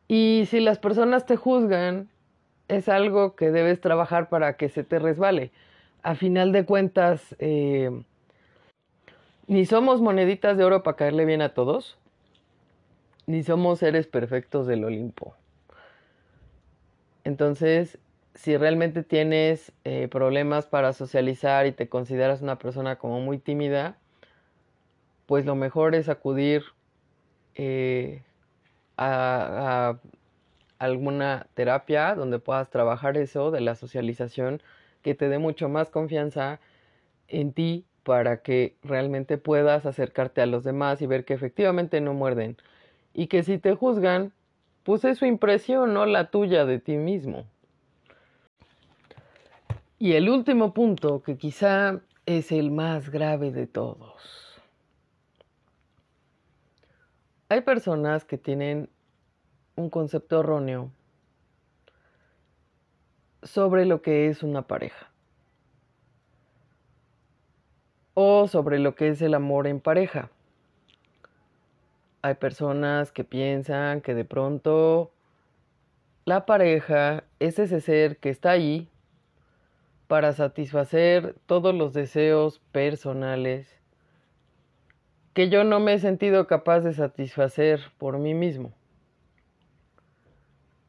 Y 0.07 0.45
si 0.47 0.59
las 0.59 0.79
personas 0.79 1.25
te 1.25 1.35
juzgan, 1.35 2.09
es 2.67 2.89
algo 2.89 3.35
que 3.35 3.51
debes 3.51 3.81
trabajar 3.81 4.29
para 4.29 4.57
que 4.57 4.69
se 4.69 4.83
te 4.83 4.99
resbale. 4.99 5.51
A 6.01 6.15
final 6.15 6.51
de 6.51 6.65
cuentas, 6.65 7.35
eh, 7.39 7.91
ni 9.47 9.65
somos 9.65 10.01
moneditas 10.01 10.57
de 10.57 10.63
oro 10.63 10.83
para 10.83 10.97
caerle 10.97 11.25
bien 11.25 11.41
a 11.41 11.53
todos, 11.53 11.97
ni 13.27 13.43
somos 13.43 13.79
seres 13.79 14.07
perfectos 14.07 14.67
del 14.67 14.83
Olimpo. 14.83 15.35
Entonces, 17.23 17.97
si 18.35 18.57
realmente 18.57 19.03
tienes 19.03 19.71
eh, 19.83 20.07
problemas 20.09 20.67
para 20.67 20.93
socializar 20.93 21.65
y 21.65 21.71
te 21.71 21.89
consideras 21.89 22.41
una 22.41 22.57
persona 22.57 22.97
como 22.97 23.19
muy 23.21 23.37
tímida, 23.37 23.97
pues 25.25 25.45
lo 25.45 25.55
mejor 25.55 25.95
es 25.95 26.09
acudir 26.09 26.63
eh, 27.55 28.21
a, 28.97 29.89
a, 29.89 29.99
alguna 30.77 31.47
terapia 31.53 32.13
donde 32.15 32.39
puedas 32.39 32.69
trabajar 32.69 33.17
eso 33.17 33.49
de 33.49 33.61
la 33.61 33.75
socialización 33.75 34.61
que 35.01 35.15
te 35.15 35.29
dé 35.29 35.39
mucho 35.39 35.69
más 35.69 35.89
confianza 35.89 36.59
en 37.27 37.53
ti 37.53 37.85
para 38.05 38.43
que 38.43 38.77
realmente 38.83 39.39
puedas 39.39 39.87
acercarte 39.87 40.39
a 40.39 40.45
los 40.45 40.63
demás 40.63 41.01
y 41.01 41.07
ver 41.07 41.25
que 41.25 41.33
efectivamente 41.33 41.99
no 42.01 42.13
muerden. 42.13 42.55
Y 43.15 43.25
que 43.27 43.41
si 43.41 43.57
te 43.57 43.73
juzgan, 43.73 44.31
pues 44.83 45.03
es 45.05 45.17
su 45.17 45.25
impresión, 45.25 45.95
no 45.95 46.05
la 46.05 46.29
tuya 46.29 46.65
de 46.65 46.79
ti 46.79 46.97
mismo. 46.97 47.47
Y 49.97 50.13
el 50.13 50.29
último 50.29 50.71
punto, 50.71 51.23
que 51.23 51.35
quizá 51.35 51.99
es 52.27 52.51
el 52.51 52.69
más 52.69 53.09
grave 53.09 53.51
de 53.51 53.65
todos. 53.65 54.61
Hay 57.49 57.61
personas 57.61 58.23
que 58.23 58.37
tienen 58.37 58.87
un 59.75 59.89
concepto 59.89 60.41
erróneo 60.41 60.91
sobre 63.41 63.85
lo 63.85 64.03
que 64.03 64.27
es 64.27 64.43
una 64.43 64.67
pareja 64.67 65.14
sobre 68.47 68.79
lo 68.79 68.95
que 68.95 69.09
es 69.09 69.21
el 69.21 69.33
amor 69.33 69.67
en 69.67 69.79
pareja. 69.79 70.29
Hay 72.21 72.35
personas 72.35 73.11
que 73.11 73.23
piensan 73.23 74.01
que 74.01 74.13
de 74.15 74.25
pronto 74.25 75.11
la 76.25 76.45
pareja 76.45 77.23
es 77.39 77.59
ese 77.59 77.81
ser 77.81 78.17
que 78.17 78.29
está 78.29 78.51
ahí 78.51 78.89
para 80.07 80.33
satisfacer 80.33 81.35
todos 81.45 81.73
los 81.73 81.93
deseos 81.93 82.59
personales 82.71 83.75
que 85.35 85.49
yo 85.49 85.65
no 85.65 85.81
me 85.81 85.93
he 85.93 85.99
sentido 85.99 86.47
capaz 86.47 86.79
de 86.79 86.93
satisfacer 86.93 87.81
por 87.97 88.17
mí 88.17 88.33
mismo. 88.33 88.71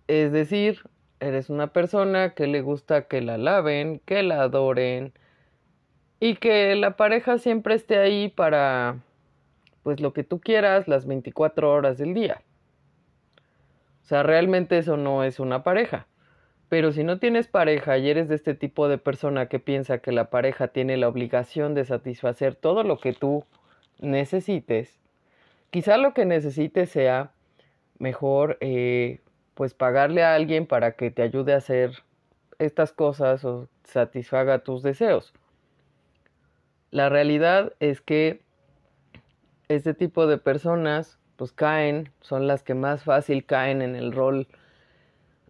Es 0.07 0.31
decir, 0.31 0.89
eres 1.19 1.51
una 1.51 1.73
persona 1.73 2.33
que 2.35 2.47
le 2.47 2.61
gusta 2.61 3.09
que 3.09 3.21
la 3.21 3.39
laven, 3.39 4.01
que 4.07 4.23
la 4.23 4.43
adoren, 4.43 5.13
y 6.21 6.37
que 6.37 6.75
la 6.77 6.97
pareja 6.97 7.39
siempre 7.39 7.75
esté 7.75 7.99
ahí 7.99 8.29
para, 8.29 8.99
pues 9.83 10.01
lo 10.01 10.13
que 10.13 10.25
tú 10.25 10.41
quieras, 10.41 10.89
las 10.89 11.07
24 11.07 11.71
horas 11.71 11.99
del 11.99 12.15
día. 12.15 12.43
O 14.03 14.09
sea, 14.09 14.23
realmente 14.23 14.79
eso 14.79 14.97
no 14.97 15.25
es 15.25 15.41
una 15.41 15.63
pareja. 15.63 16.07
Pero 16.69 16.93
si 16.93 17.05
no 17.05 17.19
tienes 17.19 17.47
pareja 17.47 17.97
y 17.99 18.11
eres 18.11 18.29
de 18.29 18.35
este 18.35 18.55
tipo 18.55 18.89
de 18.89 18.99
persona 18.99 19.47
que 19.47 19.61
piensa 19.61 19.99
que 19.99 20.13
la 20.13 20.31
pareja 20.31 20.69
tiene 20.69 20.97
la 20.97 21.09
obligación 21.09 21.75
de 21.75 21.85
satisfacer 21.85 22.55
todo 22.57 22.83
lo 22.83 22.99
que 22.99 23.13
tú 23.13 23.45
necesites, 24.01 24.99
quizá 25.71 25.97
lo 25.97 26.13
que 26.13 26.25
necesites 26.25 26.91
sea 26.91 27.31
mejor 27.99 28.59
eh, 28.61 29.21
pues 29.55 29.75
pagarle 29.75 30.23
a 30.23 30.35
alguien 30.35 30.67
para 30.67 30.93
que 30.93 31.11
te 31.11 31.23
ayude 31.23 31.55
a 31.55 31.59
hacer 31.59 31.93
estas 32.59 32.93
cosas 32.93 33.45
o 33.45 33.69
satisfaga 33.85 34.61
tus 34.61 34.83
deseos. 34.83 35.33
La 36.97 37.11
realidad 37.11 37.75
es 37.79 38.01
que 38.01 38.41
este 39.69 39.93
tipo 39.93 40.27
de 40.27 40.39
personas 40.39 41.19
pues 41.37 41.53
caen, 41.53 42.11
son 42.23 42.47
las 42.47 42.63
que 42.63 42.73
más 42.73 43.05
fácil 43.05 43.45
caen 43.45 43.83
en 43.83 43.97
el 43.97 44.13
rol 44.13 44.49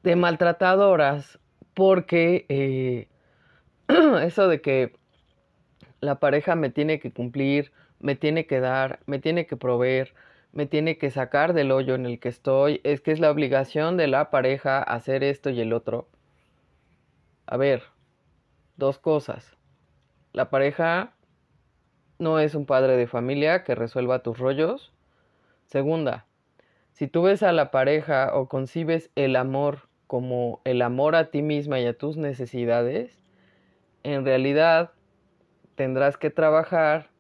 de 0.03 0.17
maltratadoras 0.17 1.39
porque 1.73 2.47
eh, 2.49 3.07
eso 4.27 4.49
de 4.49 4.61
que 4.61 4.97
la 6.01 6.19
pareja 6.19 6.57
me 6.57 6.69
tiene 6.69 6.99
que 6.99 7.13
cumplir, 7.13 7.71
me 8.01 8.17
tiene 8.17 8.49
que 8.49 8.59
dar, 8.59 8.99
me 9.07 9.21
tiene 9.21 9.47
que 9.47 9.57
proveer, 9.57 10.15
me 10.51 10.67
tiene 10.67 10.99
que 10.99 11.13
sacar 11.13 11.53
del 11.53 11.71
hoyo 11.71 11.95
en 11.95 12.07
el 12.07 12.19
que 12.19 12.29
estoy, 12.29 12.81
es 12.83 13.01
que 13.01 13.13
es 13.13 13.21
la 13.21 13.31
obligación 13.31 13.97
de 13.97 14.09
la 14.09 14.31
pareja 14.33 14.83
hacer 14.83 15.23
esto 15.23 15.51
y 15.51 15.61
el 15.61 15.73
otro. 15.73 16.09
A 17.47 17.57
ver, 17.57 17.85
dos 18.77 18.99
cosas. 18.99 19.57
La 20.33 20.51
pareja 20.51 21.13
no 22.19 22.39
es 22.39 22.55
un 22.55 22.67
padre 22.67 22.97
de 22.97 23.07
familia 23.07 23.65
que 23.65 23.75
resuelva 23.75 24.23
tus 24.23 24.39
rollos. 24.39 24.93
Segunda, 25.67 26.27
si 26.93 27.09
tú 27.09 27.23
ves 27.23 27.43
a 27.43 27.53
la 27.53 27.71
pareja 27.71 28.31
o 28.35 28.49
concibes 28.49 29.11
el 29.17 29.37
amor 29.37 29.89
como 30.07 30.61
el 30.65 30.83
amor 30.83 31.17
a 31.17 31.31
ti 31.31 31.43
misma 31.43 31.81
y 31.81 31.87
a 31.87 31.99
tus 31.99 32.17
necesidades, 32.17 33.19
en 34.03 34.25
realidad 34.25 34.93
tendrás 35.75 36.17
que 36.17 36.31
trabajar 36.31 37.11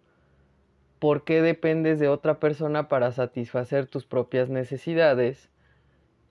por 0.99 1.25
qué 1.25 1.43
dependes 1.43 1.99
de 1.99 2.09
otra 2.09 2.41
persona 2.41 2.89
para 2.89 3.13
satisfacer 3.13 3.87
tus 3.87 4.07
propias 4.07 4.49
necesidades 4.49 5.51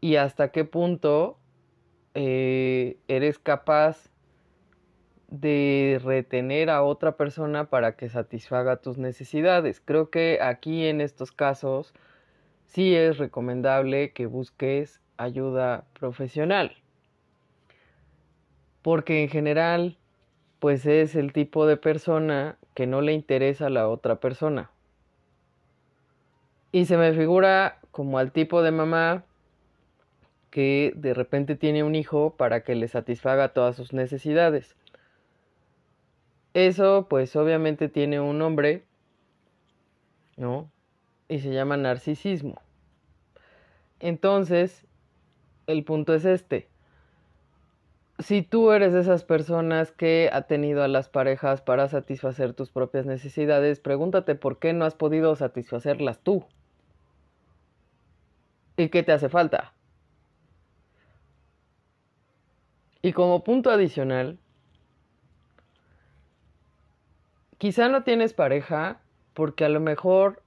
y 0.01 0.15
hasta 0.15 0.51
qué 0.51 0.65
punto 0.65 1.37
eh, 2.13 2.97
eres 3.07 3.37
capaz 3.37 4.09
de 5.29 5.99
retener 6.03 6.69
a 6.69 6.83
otra 6.83 7.17
persona 7.17 7.69
para 7.69 7.95
que 7.95 8.09
satisfaga 8.09 8.77
tus 8.77 8.97
necesidades. 8.97 9.81
Creo 9.83 10.09
que 10.09 10.39
aquí 10.41 10.85
en 10.85 11.01
estos 11.01 11.31
casos 11.31 11.93
sí 12.65 12.95
es 12.95 13.17
recomendable 13.17 14.11
que 14.11 14.25
busques 14.25 15.01
ayuda 15.17 15.85
profesional. 15.97 16.73
Porque 18.81 19.23
en 19.23 19.29
general, 19.29 19.97
pues 20.59 20.85
es 20.85 21.15
el 21.15 21.33
tipo 21.33 21.65
de 21.65 21.77
persona 21.77 22.57
que 22.73 22.85
no 22.85 23.01
le 23.01 23.13
interesa 23.13 23.67
a 23.67 23.71
la 23.71 23.87
otra 23.87 24.19
persona. 24.19 24.69
Y 26.71 26.85
se 26.85 26.97
me 26.97 27.13
figura 27.13 27.79
como 27.91 28.19
al 28.19 28.31
tipo 28.31 28.61
de 28.61 28.71
mamá 28.71 29.23
que 30.51 30.93
de 30.95 31.13
repente 31.13 31.55
tiene 31.55 31.83
un 31.83 31.95
hijo 31.95 32.35
para 32.37 32.63
que 32.63 32.75
le 32.75 32.87
satisfaga 32.87 33.53
todas 33.53 33.75
sus 33.75 33.93
necesidades. 33.93 34.75
Eso 36.55 37.05
pues 37.07 37.35
obviamente 37.35 37.87
tiene 37.89 38.19
un 38.19 38.39
nombre, 38.39 38.85
¿no? 40.37 40.71
y 41.27 41.39
se 41.39 41.51
llama 41.51 41.77
narcisismo. 41.77 42.61
Entonces, 43.99 44.85
el 45.67 45.83
punto 45.83 46.13
es 46.13 46.25
este. 46.25 46.69
Si 48.19 48.41
tú 48.41 48.71
eres 48.71 48.93
de 48.93 49.01
esas 49.01 49.25
personas 49.25 49.91
que 49.91 50.29
ha 50.31 50.43
tenido 50.43 50.83
a 50.83 50.87
las 50.87 51.09
parejas 51.09 51.61
para 51.61 51.87
satisfacer 51.89 52.53
tus 52.53 52.69
propias 52.71 53.05
necesidades, 53.05 53.79
pregúntate 53.79 54.35
por 54.35 54.59
qué 54.59 54.73
no 54.73 54.85
has 54.85 54.95
podido 54.95 55.35
satisfacerlas 55.35 56.19
tú. 56.19 56.45
¿Y 58.77 58.89
qué 58.89 59.03
te 59.03 59.11
hace 59.11 59.29
falta? 59.29 59.73
Y 63.01 63.11
como 63.13 63.43
punto 63.43 63.69
adicional, 63.69 64.39
quizá 67.57 67.89
no 67.89 68.03
tienes 68.03 68.33
pareja 68.33 69.01
porque 69.33 69.65
a 69.65 69.69
lo 69.69 69.79
mejor 69.79 70.41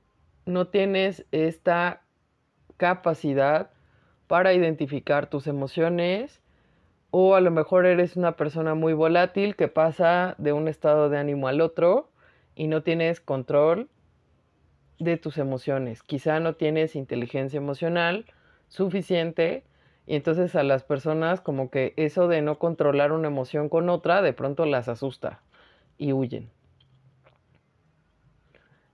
no 0.47 0.69
tienes 0.69 1.27
esta 1.31 2.03
capacidad 2.77 3.71
para 4.27 4.53
identificar 4.53 5.29
tus 5.29 5.47
emociones 5.47 6.41
o 7.11 7.35
a 7.35 7.41
lo 7.41 7.51
mejor 7.51 7.87
eres 7.87 8.17
una 8.17 8.37
persona 8.37 8.75
muy 8.75 8.93
volátil 8.93 9.57
que 9.57 9.69
pasa 9.69 10.35
de 10.39 10.53
un 10.53 10.69
estado 10.69 11.09
de 11.09 11.19
ánimo 11.19 11.49
al 11.49 11.61
otro 11.61 12.11
y 12.55 12.67
no 12.67 12.83
tienes 12.83 13.21
control 13.21 13.89
de 14.99 15.17
tus 15.17 15.39
emociones. 15.39 16.03
Quizá 16.03 16.41
no 16.41 16.55
tienes 16.55 16.97
inteligencia 16.97 17.57
emocional 17.57 18.27
suficiente 18.69 19.65
y 20.07 20.17
entonces 20.17 20.55
a 20.55 20.63
las 20.63 20.85
personas 20.85 21.41
como 21.41 21.71
que 21.71 21.95
eso 21.97 22.29
de 22.29 22.43
no 22.43 22.59
controlar 22.59 23.13
una 23.13 23.29
emoción 23.29 23.69
con 23.69 23.89
otra 23.89 24.23
de 24.23 24.33
pronto 24.33 24.67
las 24.67 24.89
asusta 24.89 25.41
y 25.97 26.13
huyen. 26.13 26.51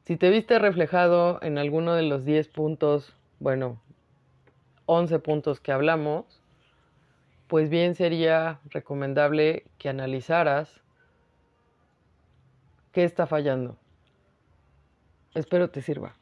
Si 0.04 0.18
te 0.18 0.28
viste 0.28 0.58
reflejado 0.58 1.38
en 1.40 1.56
alguno 1.56 1.94
de 1.94 2.02
los 2.02 2.26
10 2.26 2.48
puntos, 2.48 3.14
bueno, 3.40 3.80
11 4.84 5.18
puntos 5.18 5.60
que 5.60 5.72
hablamos, 5.72 6.42
pues 7.48 7.70
bien 7.70 7.94
sería 7.94 8.60
recomendable 8.68 9.64
que 9.78 9.88
analizaras 9.88 10.82
qué 12.92 13.04
está 13.04 13.26
fallando. 13.26 13.78
Espero 15.34 15.70
te 15.70 15.80
sirva. 15.80 16.14